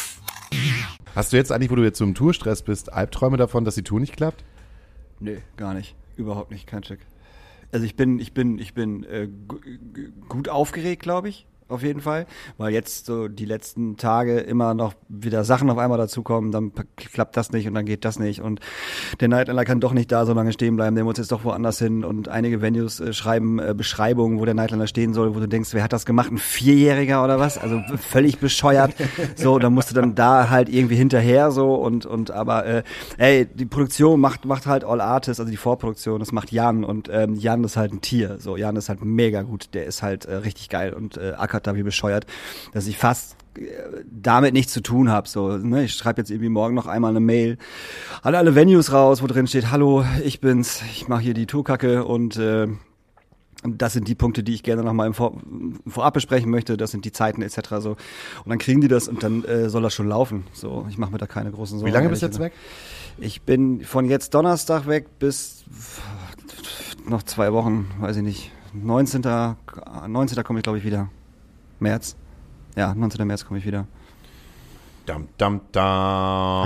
[1.16, 3.84] Hast du jetzt eigentlich, wo du jetzt so im Tourstress bist, Albträume davon, dass die
[3.84, 4.43] Tour nicht klappt?
[5.20, 5.95] Nee, gar nicht.
[6.18, 6.99] Überhaupt nicht, kein Check.
[7.72, 11.84] Also ich bin, ich bin, ich bin äh, gu- gu- gut aufgeregt, glaube ich, auf
[11.84, 12.26] jeden Fall,
[12.57, 17.38] weil jetzt so die letzten Tage immer noch wieder Sachen auf einmal dazukommen, dann klappt
[17.38, 18.59] das nicht und dann geht das nicht und
[19.19, 21.80] der Nightliner kann doch nicht da so lange stehen bleiben, der muss jetzt doch woanders
[21.80, 25.47] hin und einige Venues äh, schreiben äh, Beschreibungen, wo der Nightliner stehen soll, wo du
[25.47, 27.57] denkst, wer hat das gemacht, ein Vierjähriger oder was?
[27.57, 28.93] Also völlig bescheuert.
[29.36, 32.84] So, dann musst du dann da halt irgendwie hinterher so und und aber äh,
[33.17, 37.09] ey, die Produktion macht macht halt All Artists, also die Vorproduktion, das macht Jan und
[37.11, 38.38] ähm, Jan ist halt ein Tier.
[38.39, 41.34] So, Jan ist halt mega gut, der ist halt äh, richtig geil und äh,
[41.68, 42.26] da wie bescheuert,
[42.74, 43.62] dass ich fast äh,
[44.05, 45.28] damit nichts zu tun habe.
[45.28, 45.86] So, ne?
[45.86, 47.57] Ich schreibe jetzt irgendwie morgen noch einmal eine Mail
[48.22, 52.05] an alle Venues raus, wo drin steht, hallo, ich bin's, ich mache hier die Tourkacke
[52.05, 52.68] und äh,
[53.64, 55.39] das sind die Punkte, die ich gerne nochmal im Vor
[55.86, 57.59] Vorab besprechen möchte, das sind die Zeiten etc.
[57.80, 57.91] So.
[57.91, 60.45] Und dann kriegen die das und dann äh, soll das schon laufen.
[60.53, 61.91] So, ich mache mir da keine großen Sorgen.
[61.91, 62.53] Wie lange bist du jetzt weg?
[63.20, 65.64] Ich bin von jetzt Donnerstag weg bis
[67.07, 68.51] noch zwei Wochen, weiß ich nicht.
[68.74, 69.22] 19.
[70.07, 70.43] 19.
[70.43, 71.09] komme ich, glaube ich, wieder.
[71.82, 72.15] März.
[72.75, 73.25] Ja, 19.
[73.27, 73.88] März komme ich wieder.
[75.05, 75.84] Dam, dam, dam.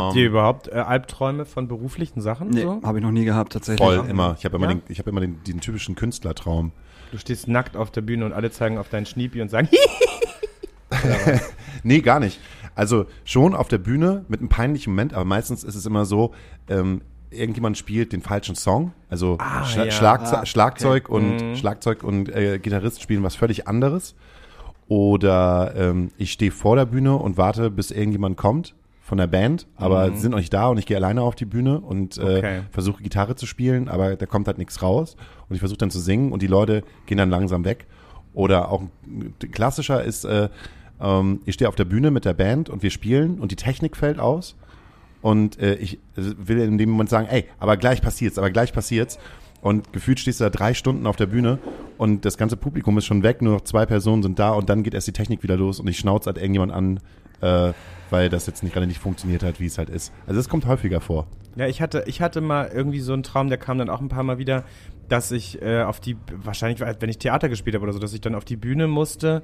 [0.01, 2.49] Habt ihr überhaupt äh, Albträume von beruflichen Sachen?
[2.49, 2.81] Nee, So?
[2.83, 3.85] habe ich noch nie gehabt, tatsächlich.
[3.85, 4.35] Voll, immer.
[4.37, 4.73] Ich habe immer, Ja?
[4.75, 6.71] den, ich hab immer den, diesen typischen Künstlertraum.
[7.11, 9.69] Du stehst nackt auf der Bühne und alle zeigen auf deinen Schniepi und sagen,
[11.83, 12.39] Nee, gar nicht.
[12.75, 16.33] Also schon auf der Bühne mit einem peinlichen Moment, aber meistens ist es immer so,
[16.67, 18.91] ähm, irgendjemand spielt den falschen Song.
[19.09, 19.91] Also Schla ja.
[19.91, 21.55] Schlagze Ah, Schlagzeug und Mhm.
[21.55, 24.15] Schlagzeug und äh, Gitarrist spielen was völlig anderes.
[24.87, 29.67] Oder ähm, ich stehe vor der Bühne und warte, bis irgendjemand kommt von der Band,
[29.75, 32.21] aber sie sind noch nicht da und ich gehe alleine auf die Bühne und äh,
[32.37, 32.61] Okay.
[32.71, 35.15] versuche Gitarre zu spielen, aber da kommt halt nichts raus
[35.47, 37.85] und ich versuche dann zu singen und die Leute gehen dann langsam weg.
[38.33, 40.49] Oder auch ein klassischer ist, äh,
[40.99, 43.95] ähm, ich stehe auf der Bühne mit der Band und wir spielen und die Technik
[43.95, 44.55] fällt aus
[45.21, 49.17] und äh, ich will in dem Moment sagen, ey, aber gleich passiert's, aber gleich passiert's.
[49.65, 51.57] Und gefühlt stehst du da drei Stunden auf der Bühne
[51.97, 54.83] und das ganze Publikum ist schon weg, nur noch zwei Personen sind da und dann
[54.83, 56.99] geht erst die Technik wieder los und ich schnauze halt irgendjemand an,
[57.41, 57.73] äh,
[58.11, 60.13] weil das jetzt nicht gerade nicht funktioniert hat, wie es halt ist.
[60.27, 61.25] Also das kommt häufiger vor.
[61.55, 64.07] Ja, ich hatte, ich hatte mal irgendwie so einen Traum, der kam dann auch ein
[64.07, 64.65] paar Mal wieder,
[65.09, 68.21] dass ich äh, auf die, wahrscheinlich, wenn ich Theater gespielt habe oder so, dass ich
[68.21, 69.41] dann auf die Bühne musste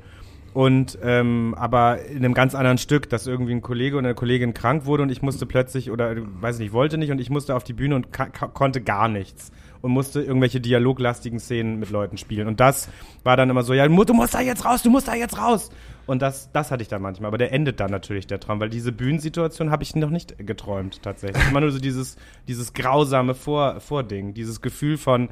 [0.54, 4.54] und ähm, aber in einem ganz anderen Stück, dass irgendwie ein Kollege oder eine Kollegin
[4.54, 7.56] krank wurde und ich musste plötzlich oder äh, weiß nicht, wollte nicht und ich musste
[7.56, 8.10] auf die Bühne und
[8.54, 9.52] konnte gar nichts
[9.82, 12.48] und musste irgendwelche dialoglastigen Szenen mit Leuten spielen.
[12.48, 12.90] Und das
[13.24, 15.70] war dann immer so, ja, du musst da jetzt raus, du musst da jetzt raus.
[16.08, 18.70] Und das, das hatte ich dann manchmal, aber der endet dann natürlich der Traum, weil
[18.70, 22.18] diese Bühnensituation habe ich noch nicht geträumt tatsächlich, immer nur so dieses,
[22.48, 25.30] dieses grausame Vor Vording, dieses Gefühl von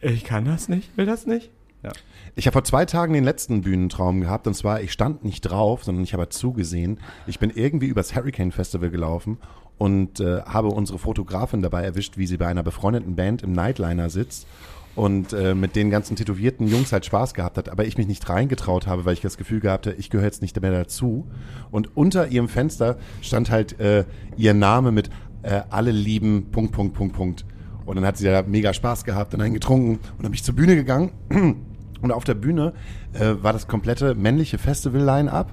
[0.00, 1.50] ich kann das nicht, will das nicht.
[1.82, 1.92] Ja.
[2.34, 4.46] Ich habe vor zwei Tagen den letzten Bühnentraum gehabt.
[4.46, 7.00] Und zwar, ich stand nicht drauf, sondern ich habe zugesehen.
[7.26, 9.38] Ich bin irgendwie übers Hurricane Festival gelaufen
[9.78, 14.10] und äh, habe unsere Fotografin dabei erwischt, wie sie bei einer befreundeten Band im Nightliner
[14.10, 14.46] sitzt
[14.98, 18.28] und äh, mit den ganzen tätowierten Jungs halt Spaß gehabt hat, aber ich mich nicht
[18.28, 21.28] reingetraut habe, weil ich das Gefühl gehabt habe, ich gehöre jetzt nicht mehr dazu.
[21.70, 24.04] Und unter ihrem Fenster stand halt äh,
[24.36, 25.08] ihr Name mit
[25.42, 27.44] äh, alle lieben Punkt, Punkt, Punkt, Punkt.
[27.86, 30.42] Und dann hat sie da mega Spaß gehabt und einen getrunken und dann bin ich
[30.42, 31.12] zur Bühne gegangen
[32.02, 32.72] und auf der Bühne
[33.12, 35.52] äh, war das komplette männliche Festival-Line-Up.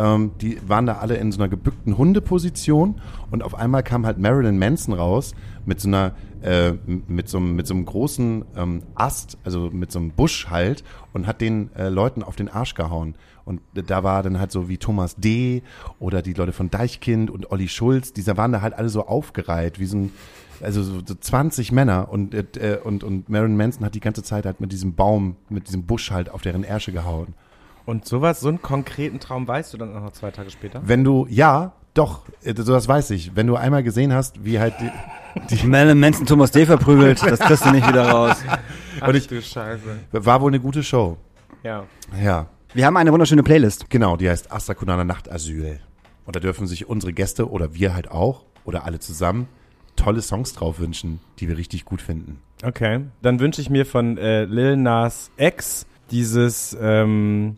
[0.00, 4.18] Ähm, die waren da alle in so einer gebückten Hundeposition und auf einmal kam halt
[4.18, 5.34] Marilyn Manson raus
[5.66, 9.98] mit so einer äh, mit so mit so einem großen ähm, Ast, also mit so
[9.98, 13.14] einem Busch halt und hat den äh, Leuten auf den Arsch gehauen.
[13.44, 15.62] Und da war dann halt so wie Thomas D.
[15.98, 19.78] oder die Leute von Deichkind und Olli Schulz, diese waren da halt alle so aufgereiht,
[19.78, 20.12] wie so ein
[20.62, 24.46] also so, so 20 Männer und, äh, und, und Marilyn Manson hat die ganze Zeit
[24.46, 27.34] halt mit diesem Baum, mit diesem Busch halt auf deren Ärsche gehauen.
[27.90, 30.80] Und sowas, so einen konkreten Traum weißt du dann auch noch zwei Tage später?
[30.84, 34.60] Wenn du, ja, doch, äh, so das weiß ich, wenn du einmal gesehen hast, wie
[34.60, 36.66] halt die, die Marilyn Manson Thomas D.
[36.66, 38.36] verprügelt, das kriegst du nicht wieder raus.
[39.00, 39.82] Ach ich, du Scheiße.
[40.12, 41.16] war wohl eine gute Show.
[41.64, 41.84] Ja.
[42.22, 43.90] Ja, Wir haben eine wunderschöne Playlist.
[43.90, 45.80] genau, die heißt Astra Kunana Nachtasyl.
[46.26, 49.48] Und da dürfen sich unsere Gäste oder wir halt auch oder alle zusammen
[49.96, 52.40] tolle Songs drauf wünschen, die wir richtig gut finden.
[52.62, 57.56] Okay, dann wünsche ich mir von äh, Lil Nas X dieses ähm,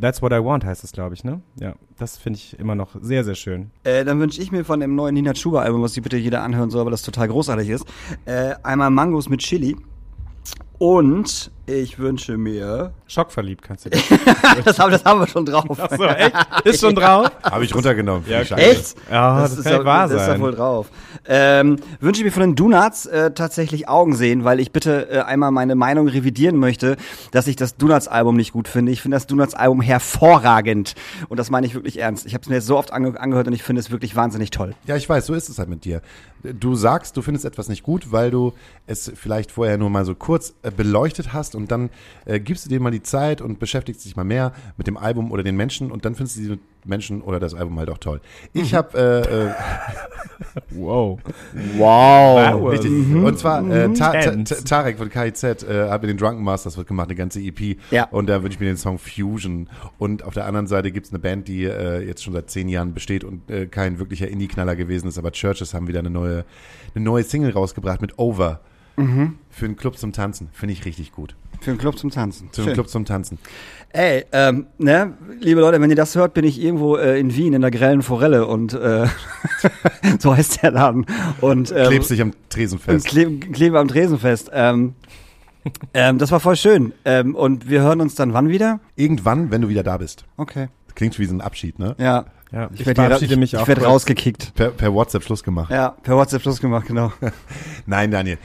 [0.00, 1.42] That's What I Want heißt es, glaube ich, ne?
[1.60, 3.70] Ja, das finde ich immer noch sehr, sehr schön.
[3.84, 6.42] Äh, dann wünsche ich mir von dem neuen Nina Chuba Album, was sich bitte jeder
[6.42, 7.86] anhören soll, weil das total großartig ist,
[8.24, 9.76] äh, einmal Mangos mit Chili.
[10.78, 12.92] Und ich wünsche mir.
[13.06, 13.90] Schockverliebt kannst du
[14.64, 15.78] das, haben, das haben wir schon drauf.
[15.78, 16.34] Achso, echt?
[16.64, 17.30] Ist schon drauf?
[17.42, 18.24] Habe ich runtergenommen.
[18.28, 18.62] Ja, Scheiße.
[18.62, 18.96] Echt?
[19.10, 20.40] Ja, das, ist kann ja, wahr das ist ja sein.
[20.40, 20.90] wohl drauf.
[21.26, 25.18] Ähm, wünsche ich mir von den Donuts äh, tatsächlich Augen sehen, weil ich bitte äh,
[25.20, 26.96] einmal meine Meinung revidieren möchte,
[27.30, 28.90] dass ich das Donuts-Album nicht gut finde.
[28.90, 30.94] Ich finde das Donuts-Album hervorragend.
[31.28, 32.26] Und das meine ich wirklich ernst.
[32.26, 34.50] Ich habe es mir jetzt so oft ange angehört und ich finde es wirklich wahnsinnig
[34.50, 34.74] toll.
[34.86, 36.02] Ja, ich weiß, so ist es halt mit dir.
[36.42, 38.52] Du sagst, du findest etwas nicht gut, weil du
[38.86, 41.90] es vielleicht vorher nur mal so kurz äh, beleuchtet hast und dann
[42.24, 45.30] äh, gibst du dir mal die Zeit und beschäftigst dich mal mehr mit dem Album
[45.32, 48.20] oder den Menschen und dann findest du diese Menschen oder das Album halt auch toll.
[48.52, 49.50] Ich habe äh, äh,
[50.70, 51.20] Wow.
[51.76, 52.70] Wow.
[52.70, 52.90] Richtig.
[52.90, 54.36] Und zwar äh, Ta Ta.
[54.42, 57.78] Ta Tarek von KIZ äh, hat mit den Drunken Masters wird gemacht, eine ganze EP.
[57.90, 58.08] Ja.
[58.10, 59.68] Und da wünsche ich mir den Song Fusion.
[59.98, 62.94] Und auf der anderen Seite gibt's eine Band, die äh, jetzt schon seit zehn Jahren
[62.94, 66.44] besteht und äh, kein wirklicher Indie-Knaller gewesen ist, aber Churches haben wieder eine neue,
[66.94, 68.60] eine neue Single rausgebracht mit Over.
[68.96, 70.48] Für einen Club zum Tanzen.
[70.52, 71.34] Finde ich richtig gut.
[71.60, 72.48] Für einen Club zum Tanzen.
[72.52, 72.72] Für einen.
[72.74, 73.38] Club zum Tanzen.
[73.90, 77.52] Ey, ähm, ne, liebe Leute, wenn ihr das hört, bin ich irgendwo äh, in Wien
[77.52, 79.06] in der grellen Forelle und äh,
[80.18, 81.06] so heißt der Laden.
[81.40, 83.06] Und ähm, Klebst dich am Tresen und fest.
[83.06, 84.50] kleben, kleben am Tresenfest.
[84.52, 84.94] Ähm,
[85.94, 86.92] ähm, das war voll schön.
[87.04, 88.80] Ähm, und wir hören uns dann wann wieder?
[88.96, 90.24] Irgendwann, wenn du wieder da bist.
[90.36, 90.68] Okay.
[90.94, 91.94] Klingt wie so ein Abschied, ne?
[91.98, 92.24] Ja.
[92.50, 93.66] Ja, ich, Ich, werd hier- verabschiede ich, mich ich auch.
[93.68, 93.88] werd kurz.
[93.90, 94.54] rausgekickt.
[94.54, 95.70] Per, per WhatsApp Schluss gemacht.
[95.70, 97.10] Ja, per WhatsApp Schluss gemacht, genau.
[97.86, 98.36] Nein, Daniel.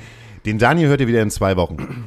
[0.46, 2.06] Den Daniel hört ihr wieder in zwei Wochen.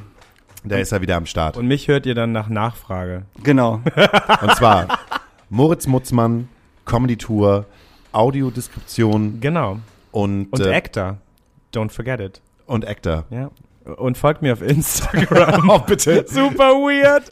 [0.63, 1.57] Da ist er wieder am Start.
[1.57, 3.23] Und mich hört ihr dann nach Nachfrage.
[3.43, 3.81] genau.
[4.41, 4.99] Und zwar
[5.49, 6.47] Moritz Mutzmann,
[6.85, 7.65] Comedy Tour,
[8.11, 9.79] Audiodeskription Genau.
[10.11, 11.17] und, Und äh, Actor.
[11.73, 12.41] Don't forget it.
[12.67, 13.25] und Actor.
[13.29, 13.49] Ja.
[13.97, 15.69] Und folgt mir auf Instagram.
[15.69, 16.25] Oh, bitte.
[16.27, 17.23] Super weird.